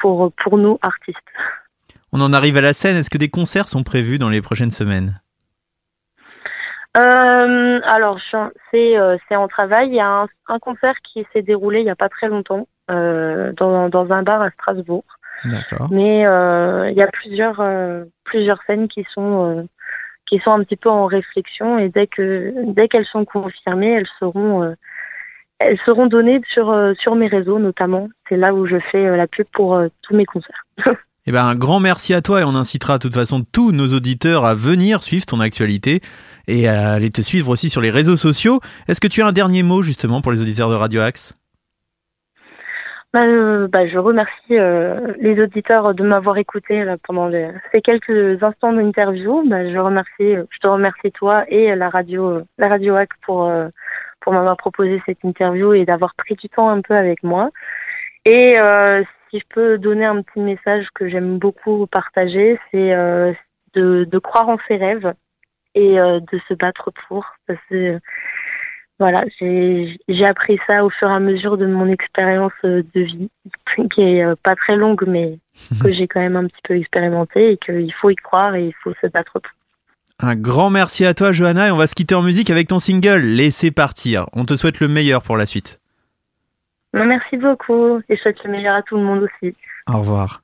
pour, 0.00 0.32
pour 0.42 0.56
nous, 0.58 0.78
artistes. 0.82 1.18
On 2.12 2.20
en 2.20 2.32
arrive 2.32 2.56
à 2.56 2.62
la 2.62 2.72
scène, 2.72 2.96
est-ce 2.96 3.10
que 3.10 3.18
des 3.18 3.28
concerts 3.28 3.68
sont 3.68 3.82
prévus 3.82 4.18
dans 4.18 4.30
les 4.30 4.40
prochaines 4.40 4.70
semaines? 4.70 5.20
Euh, 6.96 7.80
alors, 7.84 8.18
c'est 8.70 8.96
euh, 8.96 9.18
en 9.32 9.48
travail. 9.48 9.88
Il 9.88 9.94
y 9.94 10.00
a 10.00 10.08
un, 10.08 10.26
un 10.48 10.58
concert 10.58 10.94
qui 11.04 11.26
s'est 11.32 11.42
déroulé 11.42 11.80
il 11.80 11.84
n'y 11.84 11.90
a 11.90 11.96
pas 11.96 12.08
très 12.08 12.28
longtemps 12.28 12.66
euh, 12.90 13.52
dans, 13.58 13.90
dans 13.90 14.10
un 14.12 14.22
bar 14.22 14.40
à 14.40 14.50
Strasbourg. 14.50 15.04
Mais 15.90 16.20
il 16.22 16.96
y 16.96 17.02
a 17.02 17.10
plusieurs 17.12 17.62
plusieurs 18.24 18.60
scènes 18.66 18.88
qui 18.88 19.04
sont 19.12 19.68
qui 20.26 20.38
sont 20.40 20.52
un 20.52 20.64
petit 20.64 20.76
peu 20.76 20.90
en 20.90 21.06
réflexion 21.06 21.78
et 21.78 21.88
dès 21.88 22.06
que 22.06 22.52
dès 22.72 22.88
qu'elles 22.88 23.06
sont 23.06 23.24
confirmées, 23.24 23.92
elles 23.92 24.08
seront 24.18 24.62
euh, 24.62 24.74
elles 25.58 25.78
seront 25.86 26.06
données 26.06 26.40
sur, 26.52 26.70
euh, 26.70 26.92
sur 27.00 27.14
mes 27.14 27.28
réseaux 27.28 27.58
notamment. 27.58 28.08
C'est 28.28 28.36
là 28.36 28.52
où 28.52 28.66
je 28.66 28.76
fais 28.92 29.06
euh, 29.06 29.16
la 29.16 29.26
pub 29.26 29.46
pour 29.52 29.80
tous 30.02 30.14
mes 30.14 30.26
concerts. 30.26 30.64
Eh 31.28 31.32
ben, 31.32 31.44
un 31.44 31.56
grand 31.56 31.80
merci 31.80 32.14
à 32.14 32.22
toi 32.22 32.40
et 32.40 32.44
on 32.44 32.54
incitera 32.54 32.98
de 32.98 33.02
toute 33.02 33.14
façon 33.14 33.42
tous 33.42 33.72
nos 33.72 33.88
auditeurs 33.88 34.44
à 34.44 34.54
venir 34.54 35.02
suivre 35.02 35.26
ton 35.26 35.40
actualité 35.40 36.00
et 36.46 36.68
à 36.68 36.92
aller 36.92 37.10
te 37.10 37.20
suivre 37.20 37.48
aussi 37.48 37.68
sur 37.68 37.80
les 37.80 37.90
réseaux 37.90 38.16
sociaux. 38.16 38.60
Est-ce 38.86 39.00
que 39.00 39.08
tu 39.08 39.22
as 39.22 39.26
un 39.26 39.32
dernier 39.32 39.64
mot 39.64 39.82
justement 39.82 40.20
pour 40.20 40.30
les 40.30 40.40
auditeurs 40.40 40.70
de 40.70 40.76
Radio 40.76 41.00
Axe? 41.00 41.34
Bah, 43.16 43.24
euh, 43.24 43.66
bah, 43.66 43.88
je 43.88 43.96
remercie 43.96 44.58
euh, 44.58 45.14
les 45.18 45.40
auditeurs 45.42 45.94
de 45.94 46.02
m'avoir 46.02 46.36
écouté 46.36 46.84
là, 46.84 46.98
pendant 47.02 47.30
ces 47.72 47.80
quelques 47.80 48.42
instants 48.42 48.74
d'interview. 48.74 49.42
Bah, 49.48 49.66
je 49.72 49.78
remercie, 49.78 50.34
je 50.50 50.58
te 50.60 50.66
remercie 50.66 51.12
toi 51.12 51.46
et 51.48 51.74
la 51.74 51.88
radio, 51.88 52.42
la 52.58 52.68
radio 52.68 52.94
Hack 52.94 53.08
pour 53.22 53.44
euh, 53.44 53.68
pour 54.20 54.34
m'avoir 54.34 54.58
proposé 54.58 55.00
cette 55.06 55.24
interview 55.24 55.72
et 55.72 55.86
d'avoir 55.86 56.14
pris 56.14 56.34
du 56.34 56.50
temps 56.50 56.68
un 56.68 56.82
peu 56.82 56.94
avec 56.94 57.22
moi. 57.22 57.48
Et 58.26 58.60
euh, 58.60 59.02
si 59.30 59.38
je 59.38 59.44
peux 59.48 59.78
donner 59.78 60.04
un 60.04 60.20
petit 60.20 60.40
message 60.40 60.86
que 60.94 61.08
j'aime 61.08 61.38
beaucoup 61.38 61.86
partager, 61.86 62.60
c'est 62.70 62.92
euh, 62.92 63.32
de, 63.72 64.04
de 64.04 64.18
croire 64.18 64.50
en 64.50 64.58
ses 64.68 64.76
rêves 64.76 65.14
et 65.74 65.98
euh, 65.98 66.20
de 66.20 66.38
se 66.50 66.52
battre 66.52 66.92
pour. 67.08 67.24
Parce 67.46 67.60
que 67.70 67.98
voilà, 68.98 69.24
j'ai 69.40 70.24
appris 70.24 70.58
ça 70.66 70.84
au 70.84 70.90
fur 70.90 71.08
et 71.08 71.12
à 71.12 71.20
mesure 71.20 71.58
de 71.58 71.66
mon 71.66 71.90
expérience 71.90 72.52
euh, 72.64 72.82
de 72.94 73.00
vie, 73.02 73.30
qui 73.94 74.00
est 74.00 74.24
euh, 74.24 74.34
pas 74.42 74.56
très 74.56 74.76
longue, 74.76 75.04
mais 75.06 75.38
que 75.82 75.90
j'ai 75.90 76.08
quand 76.08 76.20
même 76.20 76.36
un 76.36 76.46
petit 76.46 76.62
peu 76.64 76.76
expérimenté 76.76 77.52
et 77.52 77.56
qu'il 77.58 77.92
faut 77.92 78.10
y 78.10 78.16
croire 78.16 78.54
et 78.54 78.66
il 78.66 78.74
faut 78.82 78.92
se 79.00 79.06
battre 79.08 79.32
pour. 79.32 79.50
Un 80.18 80.34
grand 80.34 80.70
merci 80.70 81.04
à 81.04 81.12
toi 81.12 81.32
Johanna 81.32 81.68
et 81.68 81.70
on 81.70 81.76
va 81.76 81.86
se 81.86 81.94
quitter 81.94 82.14
en 82.14 82.22
musique 82.22 82.48
avec 82.48 82.68
ton 82.68 82.78
single 82.78 83.20
Laissez 83.20 83.70
partir. 83.70 84.24
On 84.32 84.46
te 84.46 84.56
souhaite 84.56 84.80
le 84.80 84.88
meilleur 84.88 85.22
pour 85.22 85.36
la 85.36 85.44
suite. 85.44 85.78
Non, 86.94 87.04
merci 87.04 87.36
beaucoup 87.36 87.98
et 88.08 88.16
je 88.16 88.22
souhaite 88.22 88.42
le 88.42 88.50
meilleur 88.50 88.76
à 88.76 88.82
tout 88.82 88.96
le 88.96 89.02
monde 89.02 89.24
aussi. 89.24 89.54
Au 89.86 89.98
revoir. 89.98 90.42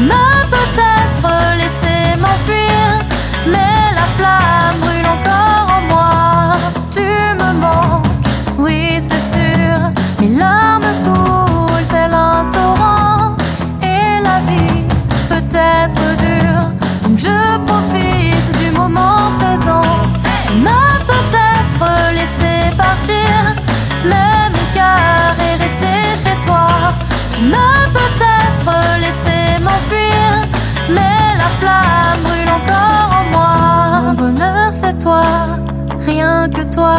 Tu 0.00 0.06
m'as 0.06 0.46
peut-être 0.48 1.28
laissé 1.58 2.16
m'enfuir, 2.18 3.04
mais 3.46 3.94
la 3.94 4.06
flamme 4.16 4.78
brûle 4.80 5.06
encore 5.06 5.76
en 5.76 5.82
moi. 5.92 6.56
Tu 6.90 7.00
me 7.00 7.52
manques, 7.60 8.06
oui 8.56 8.98
c'est 8.98 9.36
sûr, 9.36 9.76
mes 10.18 10.38
larmes 10.38 10.90
coulent 11.04 11.86
tel 11.90 12.14
un 12.14 12.46
torrent, 12.50 13.36
et 13.82 14.22
la 14.22 14.38
vie 14.48 14.86
peut 15.28 15.54
être 15.54 16.16
dure, 16.16 16.64
donc 17.02 17.18
je 17.18 17.58
profite 17.66 18.58
du 18.58 18.70
moment 18.70 19.30
présent. 19.38 19.84
Tu 20.46 20.54
m'as 20.64 20.96
peut-être 21.06 21.84
laissé 22.14 22.74
partir, 22.74 23.54
mais 24.06 24.48
mon 24.54 24.66
cœur 24.72 25.36
est 25.46 25.62
resté 25.62 25.92
chez 26.16 26.40
toi. 26.40 26.94
Tu 27.34 27.42
m'as 27.42 27.79
flamme 31.60 32.20
brûle 32.24 32.52
encore 32.60 33.10
en 33.20 33.24
moi. 33.34 33.52
Mon 34.04 34.14
bonheur 34.14 34.72
c'est 34.72 34.98
toi, 34.98 35.22
rien 36.06 36.48
que 36.48 36.62
toi. 36.74 36.96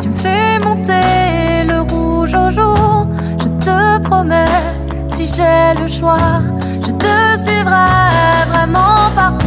Tu 0.00 0.08
me 0.08 0.16
fais 0.16 0.58
monter 0.58 1.64
le 1.70 1.80
rouge 1.80 2.34
au 2.34 2.48
jour. 2.50 3.06
Je 3.42 3.48
te 3.64 3.98
promets, 4.02 4.62
si 5.08 5.24
j'ai 5.24 5.80
le 5.80 5.88
choix, 5.88 6.42
je 6.86 6.92
te 6.92 7.14
suivrai 7.42 8.44
vraiment 8.52 9.10
partout. 9.14 9.45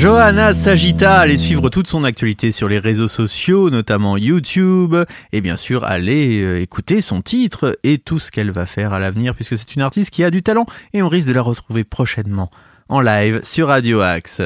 Johanna 0.00 0.54
Sagita, 0.54 1.18
allez 1.18 1.36
suivre 1.36 1.68
toute 1.68 1.86
son 1.86 2.04
actualité 2.04 2.52
sur 2.52 2.70
les 2.70 2.78
réseaux 2.78 3.06
sociaux, 3.06 3.68
notamment 3.68 4.16
YouTube, 4.16 4.96
et 5.30 5.42
bien 5.42 5.58
sûr 5.58 5.84
allez 5.84 6.40
euh, 6.40 6.62
écouter 6.62 7.02
son 7.02 7.20
titre 7.20 7.78
et 7.82 7.98
tout 7.98 8.18
ce 8.18 8.30
qu'elle 8.30 8.50
va 8.50 8.64
faire 8.64 8.94
à 8.94 8.98
l'avenir, 8.98 9.34
puisque 9.34 9.58
c'est 9.58 9.74
une 9.74 9.82
artiste 9.82 10.10
qui 10.10 10.24
a 10.24 10.30
du 10.30 10.42
talent 10.42 10.64
et 10.94 11.02
on 11.02 11.08
risque 11.10 11.28
de 11.28 11.34
la 11.34 11.42
retrouver 11.42 11.84
prochainement 11.84 12.48
en 12.88 13.02
live 13.02 13.40
sur 13.42 13.66
Radio 13.66 14.00
Axe. 14.00 14.40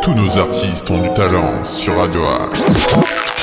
Tous 0.00 0.14
nos 0.14 0.38
artistes 0.38 0.88
ont 0.92 1.02
du 1.02 1.12
talent 1.12 1.64
sur 1.64 1.96
Radio 1.96 2.24
Axe. 2.24 3.39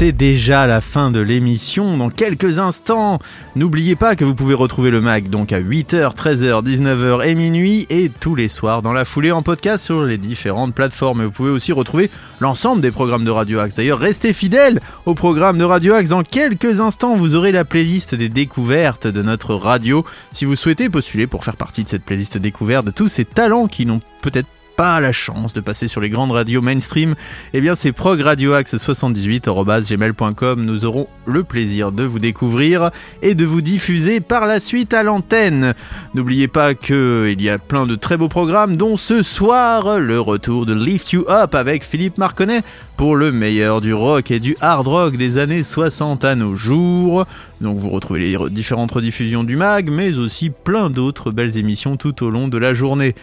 C'est 0.00 0.12
déjà 0.12 0.66
la 0.66 0.80
fin 0.80 1.10
de 1.10 1.20
l'émission. 1.20 1.98
Dans 1.98 2.08
quelques 2.08 2.58
instants, 2.58 3.18
n'oubliez 3.54 3.96
pas 3.96 4.16
que 4.16 4.24
vous 4.24 4.34
pouvez 4.34 4.54
retrouver 4.54 4.90
le 4.90 5.02
mag 5.02 5.28
donc 5.28 5.52
à 5.52 5.60
8h, 5.60 6.14
13h, 6.14 6.64
19h 6.64 7.26
et 7.26 7.34
minuit 7.34 7.86
et 7.90 8.08
tous 8.08 8.34
les 8.34 8.48
soirs 8.48 8.80
dans 8.80 8.94
la 8.94 9.04
foulée 9.04 9.30
en 9.30 9.42
podcast 9.42 9.84
sur 9.84 10.02
les 10.04 10.16
différentes 10.16 10.74
plateformes. 10.74 11.24
Vous 11.24 11.30
pouvez 11.30 11.50
aussi 11.50 11.72
retrouver 11.72 12.10
l'ensemble 12.40 12.80
des 12.80 12.90
programmes 12.90 13.26
de 13.26 13.30
Radio 13.30 13.58
Axe. 13.58 13.74
D'ailleurs, 13.74 13.98
restez 13.98 14.32
fidèles 14.32 14.80
au 15.04 15.12
programme 15.12 15.58
de 15.58 15.64
Radio 15.64 15.92
Axe. 15.92 16.08
Dans 16.08 16.22
quelques 16.22 16.80
instants, 16.80 17.16
vous 17.16 17.34
aurez 17.34 17.52
la 17.52 17.66
playlist 17.66 18.14
des 18.14 18.30
découvertes 18.30 19.06
de 19.06 19.20
notre 19.20 19.54
radio. 19.54 20.06
Si 20.32 20.46
vous 20.46 20.56
souhaitez 20.56 20.88
postuler 20.88 21.26
pour 21.26 21.44
faire 21.44 21.56
partie 21.56 21.84
de 21.84 21.90
cette 21.90 22.04
playlist 22.04 22.38
découverte 22.38 22.86
de 22.86 22.90
tous 22.90 23.08
ces 23.08 23.26
talents 23.26 23.66
qui 23.66 23.84
n'ont 23.84 24.00
peut-être 24.22 24.48
pas 24.80 24.98
la 24.98 25.12
chance 25.12 25.52
de 25.52 25.60
passer 25.60 25.88
sur 25.88 26.00
les 26.00 26.08
grandes 26.08 26.32
radios 26.32 26.62
mainstream, 26.62 27.14
eh 27.52 27.60
bien 27.60 27.74
c'est 27.74 27.92
progradioaxe78.gmail.com. 27.92 30.64
Nous 30.64 30.86
aurons 30.86 31.06
le 31.26 31.44
plaisir 31.44 31.92
de 31.92 32.04
vous 32.04 32.18
découvrir 32.18 32.90
et 33.20 33.34
de 33.34 33.44
vous 33.44 33.60
diffuser 33.60 34.20
par 34.20 34.46
la 34.46 34.58
suite 34.58 34.94
à 34.94 35.02
l'antenne. 35.02 35.74
N'oubliez 36.14 36.48
pas 36.48 36.72
qu'il 36.72 37.42
y 37.42 37.50
a 37.50 37.58
plein 37.58 37.84
de 37.84 37.94
très 37.94 38.16
beaux 38.16 38.30
programmes, 38.30 38.78
dont 38.78 38.96
ce 38.96 39.22
soir 39.22 40.00
le 40.00 40.18
retour 40.18 40.64
de 40.64 40.72
Lift 40.72 41.12
You 41.12 41.26
Up 41.28 41.54
avec 41.54 41.84
Philippe 41.84 42.16
Marconnet 42.16 42.62
pour 42.96 43.16
le 43.16 43.32
meilleur 43.32 43.82
du 43.82 43.92
rock 43.92 44.30
et 44.30 44.40
du 44.40 44.56
hard 44.62 44.88
rock 44.88 45.18
des 45.18 45.36
années 45.36 45.62
60 45.62 46.24
à 46.24 46.34
nos 46.34 46.56
jours. 46.56 47.26
Donc 47.60 47.76
vous 47.76 47.90
retrouvez 47.90 48.20
les 48.20 48.38
différentes 48.48 48.92
rediffusions 48.92 49.44
du 49.44 49.56
mag, 49.56 49.90
mais 49.90 50.16
aussi 50.16 50.48
plein 50.48 50.88
d'autres 50.88 51.32
belles 51.32 51.58
émissions 51.58 51.98
tout 51.98 52.24
au 52.24 52.30
long 52.30 52.48
de 52.48 52.56
la 52.56 52.72
journée. 52.72 53.14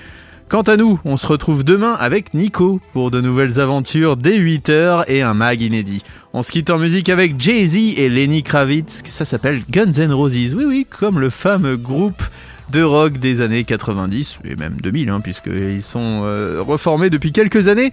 Quant 0.50 0.62
à 0.62 0.78
nous, 0.78 0.98
on 1.04 1.18
se 1.18 1.28
retrouve 1.28 1.66
demain 1.66 1.94
avec 2.00 2.34
Nico 2.34 2.80
pour 2.94 3.12
de 3.12 3.20
nouvelles 3.20 3.60
aventures 3.60 4.16
dès 4.16 4.40
8h 4.40 5.04
et 5.08 5.22
un 5.22 5.34
mag 5.34 5.60
inédit. 5.62 6.04
On 6.32 6.42
se 6.42 6.52
quitte 6.52 6.70
en 6.70 6.78
musique 6.78 7.10
avec 7.10 7.38
Jay-Z 7.38 7.76
et 7.98 8.08
Lenny 8.08 8.44
Kravitz, 8.44 9.04
ça 9.06 9.26
s'appelle 9.26 9.62
Guns 9.70 9.92
N' 9.98 10.14
Roses, 10.14 10.54
oui 10.56 10.64
oui, 10.66 10.88
comme 10.90 11.20
le 11.20 11.30
fameux 11.30 11.76
groupe 11.76 12.24
de 12.72 12.82
rock 12.82 13.18
des 13.18 13.42
années 13.42 13.66
90 13.66 14.40
et 14.46 14.56
même 14.56 14.78
2000 14.82 15.10
hein, 15.10 15.20
puisqu'ils 15.20 15.84
sont 15.84 16.22
euh, 16.24 16.62
reformés 16.62 17.10
depuis 17.10 17.34
quelques 17.34 17.68
années. 17.68 17.92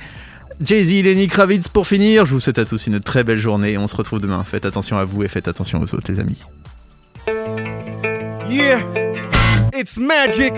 Jay-Z, 0.60 1.02
Lenny 1.02 1.26
Kravitz 1.26 1.66
pour 1.66 1.88
finir. 1.88 2.24
Je 2.24 2.34
vous 2.34 2.40
souhaite 2.40 2.60
à 2.60 2.64
tous 2.64 2.86
une 2.86 3.00
très 3.00 3.24
belle 3.24 3.38
journée. 3.38 3.76
On 3.78 3.88
se 3.88 3.96
retrouve 3.96 4.20
demain. 4.20 4.44
Faites 4.44 4.64
attention 4.64 4.96
à 4.96 5.04
vous 5.04 5.24
et 5.24 5.28
faites 5.28 5.48
attention 5.48 5.80
aux 5.80 5.92
autres, 5.92 6.06
les 6.08 6.20
amis. 6.20 6.40
Yeah, 8.48 8.78
it's 9.74 9.96
magic, 9.98 10.52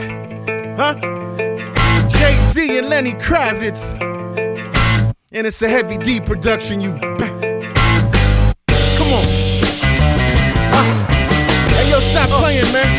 huh? 0.79 1.26
Jay-Z 2.09 2.79
and 2.79 2.88
Lenny 2.88 3.12
Kravitz. 3.12 3.83
And 5.33 5.47
it's 5.47 5.61
a 5.62 5.69
heavy 5.69 5.99
D 5.99 6.21
production, 6.21 6.81
you. 6.81 6.92
Come 6.99 7.12
on. 9.12 9.25
Huh? 10.73 10.85
Hey, 11.75 11.90
yo, 11.90 11.99
stop 12.01 12.29
playing, 12.40 12.73
man. 12.73 12.90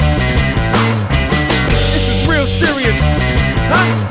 This 1.93 2.07
is 2.09 2.27
real 2.27 2.45
serious. 2.45 2.97
Huh? 3.69 4.07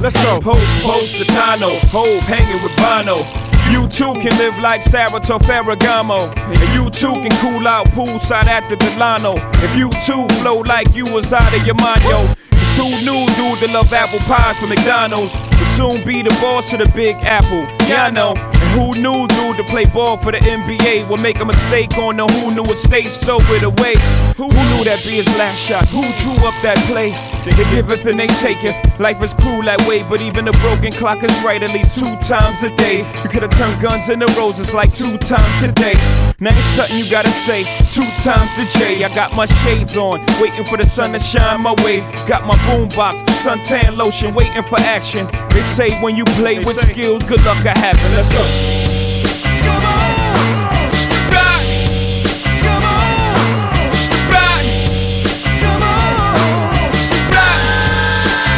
Let's 0.00 0.14
go. 0.22 0.38
Post, 0.40 0.82
post, 0.84 1.18
the 1.18 1.24
Tano, 1.24 1.76
Hove 1.90 2.22
hanging 2.22 2.62
with 2.62 2.74
Bono. 2.76 3.47
You 3.70 3.86
too 3.88 4.14
can 4.20 4.36
live 4.38 4.58
like 4.58 4.82
Saratoga 4.82 5.44
Ferragamo. 5.44 6.34
And 6.36 6.74
you 6.74 6.90
too 6.90 7.12
can 7.22 7.30
cool 7.40 7.66
out 7.68 7.86
poolside 7.88 8.46
at 8.46 8.68
the 8.70 8.76
Delano. 8.76 9.34
If 9.62 9.76
you 9.76 9.90
too 10.06 10.26
flow 10.40 10.60
like 10.60 10.94
you 10.94 11.12
was 11.12 11.32
out 11.32 11.54
of 11.54 11.64
your 11.66 11.74
mind, 11.76 12.02
yo. 12.04 12.26
Cause 12.50 12.76
who 12.76 12.88
knew 13.04 13.26
dude 13.36 13.58
to 13.60 13.72
love 13.72 13.92
apple 13.92 14.20
pies 14.20 14.58
from 14.58 14.70
McDonald's? 14.70 15.34
Would 15.34 15.66
soon 15.76 16.06
be 16.06 16.22
the 16.22 16.30
boss 16.40 16.72
of 16.72 16.78
the 16.78 16.88
Big 16.94 17.16
Apple. 17.16 17.77
Yeah, 17.88 18.04
I 18.04 18.10
know. 18.10 18.34
And 18.36 18.68
who 18.76 19.00
knew 19.00 19.26
dude 19.28 19.56
to 19.56 19.64
play 19.64 19.86
ball 19.86 20.18
for 20.18 20.30
the 20.30 20.38
NBA 20.38 21.08
would 21.08 21.22
make 21.22 21.40
a 21.40 21.44
mistake 21.46 21.96
on 21.96 22.18
the 22.18 22.26
who 22.26 22.54
knew 22.54 22.64
it 22.64 22.76
stays 22.76 23.10
so 23.10 23.40
it 23.56 23.62
away. 23.62 23.94
Who 24.36 24.48
knew 24.48 24.84
that 24.84 25.00
be 25.08 25.16
his 25.16 25.28
last 25.40 25.56
shot? 25.56 25.88
Who 25.88 26.02
drew 26.20 26.36
up 26.44 26.52
that 26.60 26.76
play? 26.84 27.16
They 27.48 27.56
giveth 27.72 28.04
and 28.04 28.20
they 28.20 28.26
taketh. 28.26 28.76
Life 29.00 29.22
is 29.22 29.32
cruel 29.32 29.62
that 29.62 29.80
way, 29.88 30.04
but 30.04 30.20
even 30.20 30.46
a 30.48 30.52
broken 30.60 30.92
clock 30.92 31.24
is 31.24 31.32
right 31.40 31.62
at 31.62 31.72
least 31.72 31.98
two 31.98 32.12
times 32.28 32.62
a 32.62 32.68
day. 32.76 33.08
You 33.24 33.30
could 33.30 33.40
have 33.40 33.56
turned 33.56 33.80
guns 33.80 34.10
into 34.10 34.26
roses 34.36 34.74
like 34.74 34.92
two 34.92 35.16
times 35.24 35.48
today. 35.64 35.96
Now 36.40 36.52
it's 36.52 36.76
something 36.76 36.98
you 36.98 37.08
gotta 37.10 37.32
say 37.32 37.64
two 37.88 38.06
times 38.20 38.52
to 38.60 38.68
J. 38.78 39.02
I 39.02 39.08
got 39.14 39.34
my 39.34 39.46
shades 39.46 39.96
on, 39.96 40.20
waiting 40.38 40.64
for 40.68 40.76
the 40.76 40.84
sun 40.84 41.12
to 41.12 41.18
shine 41.18 41.62
my 41.62 41.72
way. 41.82 42.04
Got 42.28 42.44
my 42.46 42.54
boombox, 42.68 43.24
suntan 43.40 43.96
lotion, 43.96 44.34
waiting 44.34 44.62
for 44.62 44.78
action. 44.78 45.26
They 45.50 45.62
say 45.62 45.98
when 46.02 46.14
you 46.14 46.24
play 46.36 46.58
with 46.60 46.76
skills, 46.76 47.24
good 47.24 47.42
luck 47.44 47.64
will 47.64 47.77
happen. 47.78 48.10
Let's 48.14 48.32
go. 48.32 48.42
Come 49.62 49.84
on. 49.84 50.18
Come 52.62 52.84
on. 52.84 53.14
Come 55.62 55.82
on. 55.82 56.74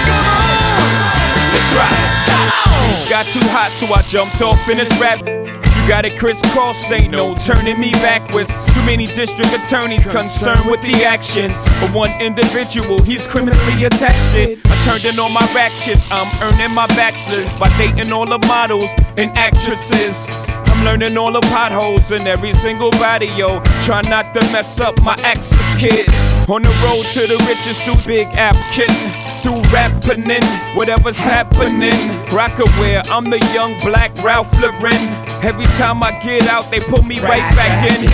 Come 0.08 0.26
on. 0.26 0.50
Let's 1.52 1.70
ride. 1.76 2.10
It's 2.90 3.08
got 3.08 3.26
too 3.26 3.46
hot, 3.52 3.70
so 3.72 3.86
I 3.92 4.02
jumped 4.02 4.40
off 4.42 4.68
in 4.68 4.78
this 4.78 4.90
rap. 4.98 5.39
Got 5.90 6.06
it, 6.06 6.16
Chris 6.20 6.40
Cross, 6.52 6.88
ain't 6.92 7.10
no 7.10 7.34
turning 7.34 7.80
me 7.80 7.90
backwards. 7.94 8.64
Too 8.72 8.82
many 8.84 9.06
district 9.06 9.52
attorneys 9.52 10.06
concerned 10.06 10.70
with 10.70 10.80
the 10.82 11.02
actions 11.04 11.66
of 11.82 11.92
one 11.92 12.12
individual. 12.22 13.02
He's 13.02 13.26
criminally 13.26 13.82
attached. 13.82 14.36
It. 14.36 14.60
I 14.66 14.76
turned 14.84 15.04
in 15.04 15.18
all 15.18 15.30
my 15.30 15.44
ratchets. 15.52 16.06
I'm 16.12 16.30
earning 16.44 16.72
my 16.76 16.86
bachelor's 16.94 17.52
by 17.56 17.76
dating 17.76 18.12
all 18.12 18.24
the 18.24 18.38
models 18.46 18.86
and 19.18 19.36
actresses. 19.36 20.48
I'm 20.70 20.84
learning 20.84 21.18
all 21.18 21.32
the 21.32 21.40
potholes 21.40 22.12
in 22.12 22.24
every 22.24 22.52
single 22.52 22.92
body, 22.92 23.26
yo. 23.36 23.60
Try 23.80 24.02
not 24.02 24.32
to 24.34 24.40
mess 24.52 24.78
up 24.78 24.94
my 25.02 25.16
ex's 25.24 25.58
kid. 25.76 26.06
On 26.48 26.62
the 26.62 26.70
road 26.82 27.04
to 27.14 27.26
the 27.26 27.36
riches 27.46 27.80
through 27.82 28.00
Big 28.06 28.26
App 28.34 28.56
Kitten. 28.72 28.96
Through 29.42 29.62
rapping, 29.70 30.42
whatever's 30.74 31.18
happening. 31.18 31.94
Rockaware, 32.30 33.02
I'm 33.10 33.30
the 33.30 33.38
young 33.54 33.78
black 33.80 34.14
Ralph 34.22 34.52
Lauren. 34.60 35.00
Every 35.42 35.66
time 35.78 36.02
I 36.02 36.18
get 36.20 36.48
out, 36.48 36.70
they 36.70 36.80
put 36.80 37.04
me 37.06 37.20
right 37.20 37.46
back 37.54 37.90
in. 37.90 38.04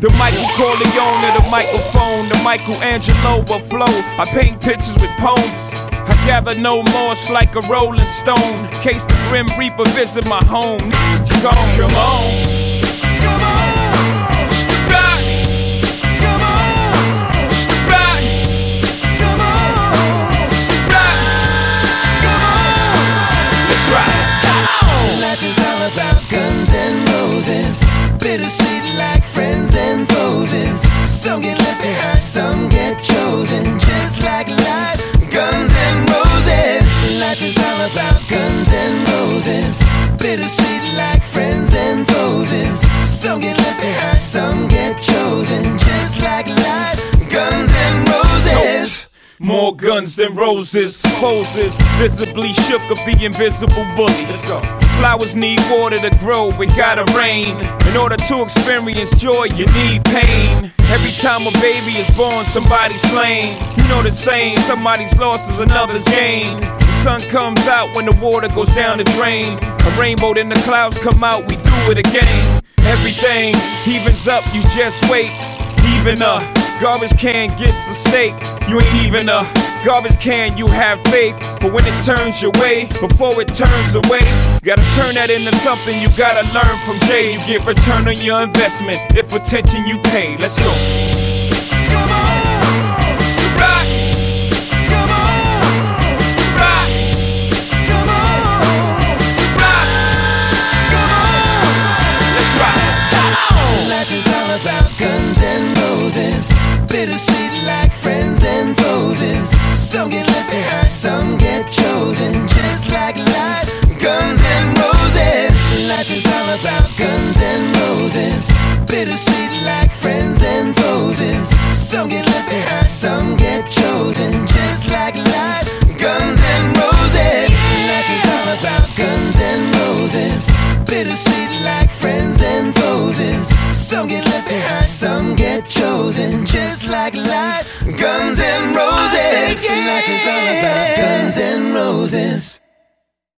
The 0.00 0.10
Michael 0.18 0.46
Corleone 0.54 1.24
of 1.24 1.42
the 1.42 1.48
microphone, 1.50 2.28
the 2.28 2.38
Michelangelo 2.44 3.40
of 3.40 3.66
flow. 3.68 3.90
I 4.20 4.24
paint 4.28 4.60
pictures 4.60 4.96
with 5.00 5.10
poems. 5.18 5.66
I 6.06 6.14
gather 6.26 6.58
no 6.60 6.82
remorse 6.82 7.30
like 7.30 7.56
a 7.56 7.60
rolling 7.62 8.00
stone. 8.06 8.68
Case 8.82 9.04
the 9.04 9.16
Grim 9.28 9.48
Reaper 9.58 9.88
visit 9.90 10.26
my 10.28 10.44
home. 10.44 10.80
Come 11.40 11.56
on, 11.56 11.78
come 11.78 11.94
on. 11.94 12.55
Bittersweet 28.36 28.98
like 28.98 29.22
friends 29.22 29.74
and 29.74 30.06
foes. 30.06 30.50
Some 31.08 31.40
get 31.40 31.58
left 31.58 31.80
behind, 31.80 32.18
some 32.18 32.68
get 32.68 33.02
chosen. 33.02 33.78
Just 33.78 34.20
like 34.20 34.46
life, 34.48 35.00
guns 35.32 35.70
and 35.84 36.10
roses. 36.10 36.84
Life 37.18 37.40
is 37.40 37.56
all 37.56 37.80
about 37.90 38.20
guns 38.28 38.68
and 38.70 39.08
roses. 39.08 39.82
Bittersweet 40.18 40.84
like 41.00 41.22
friends 41.22 41.72
and 41.72 42.06
foes. 42.06 42.52
Some 43.08 43.40
get 43.40 43.56
More 49.46 49.76
guns 49.76 50.16
than 50.16 50.34
roses, 50.34 51.00
poses 51.22 51.78
visibly 51.98 52.52
shook 52.52 52.82
of 52.90 52.98
the 53.06 53.16
invisible 53.22 53.86
bully. 53.94 54.26
Let's 54.26 54.42
go. 54.42 54.58
Flowers 54.98 55.36
need 55.36 55.60
water 55.70 55.98
to 55.98 56.10
grow, 56.18 56.50
it 56.50 56.74
gotta 56.74 57.04
rain. 57.16 57.54
In 57.86 57.96
order 57.96 58.16
to 58.16 58.42
experience 58.42 59.12
joy, 59.12 59.44
you 59.54 59.66
need 59.66 60.04
pain. 60.04 60.72
Every 60.90 61.12
time 61.22 61.46
a 61.46 61.52
baby 61.62 61.94
is 61.94 62.10
born, 62.16 62.44
somebody's 62.44 63.00
slain. 63.02 63.54
You 63.76 63.86
know 63.86 64.02
the 64.02 64.10
same, 64.10 64.58
somebody's 64.66 65.16
loss 65.16 65.48
is 65.48 65.60
another's 65.60 66.04
gain. 66.06 66.50
The 66.80 66.92
sun 67.04 67.20
comes 67.30 67.68
out 67.68 67.94
when 67.94 68.06
the 68.06 68.18
water 68.20 68.48
goes 68.48 68.74
down 68.74 68.98
the 68.98 69.04
drain. 69.14 69.46
A 69.62 69.90
rainbow, 69.96 70.34
then 70.34 70.48
the 70.48 70.60
clouds 70.66 70.98
come 70.98 71.22
out, 71.22 71.46
we 71.46 71.54
do 71.54 71.76
it 71.94 71.98
again. 71.98 72.62
Everything 72.78 73.54
evens 73.86 74.26
up, 74.26 74.42
you 74.52 74.62
just 74.74 75.08
wait. 75.08 75.30
Even 76.06 76.22
a 76.22 76.38
garbage 76.80 77.18
can 77.18 77.48
gets 77.58 77.90
a 77.90 77.94
steak. 77.94 78.32
You 78.68 78.80
ain't 78.80 79.04
even 79.04 79.28
a 79.28 79.42
garbage 79.84 80.16
can, 80.20 80.56
you 80.56 80.68
have 80.68 81.00
faith. 81.10 81.34
But 81.60 81.72
when 81.72 81.84
it 81.84 82.00
turns 82.00 82.40
your 82.40 82.52
way, 82.62 82.84
before 83.00 83.40
it 83.42 83.48
turns 83.48 83.96
away, 83.96 84.20
you 84.22 84.60
gotta 84.62 84.86
turn 84.94 85.16
that 85.16 85.30
into 85.34 85.52
something 85.56 86.00
you 86.00 86.08
gotta 86.16 86.46
learn 86.54 86.78
from 86.86 87.00
Jay. 87.08 87.32
You 87.32 87.40
get 87.40 87.66
return 87.66 88.06
on 88.06 88.16
your 88.18 88.40
investment 88.40 89.00
if 89.18 89.34
attention 89.34 89.84
you 89.84 90.00
pay. 90.02 90.36
Let's 90.36 90.56
go. 90.60 91.15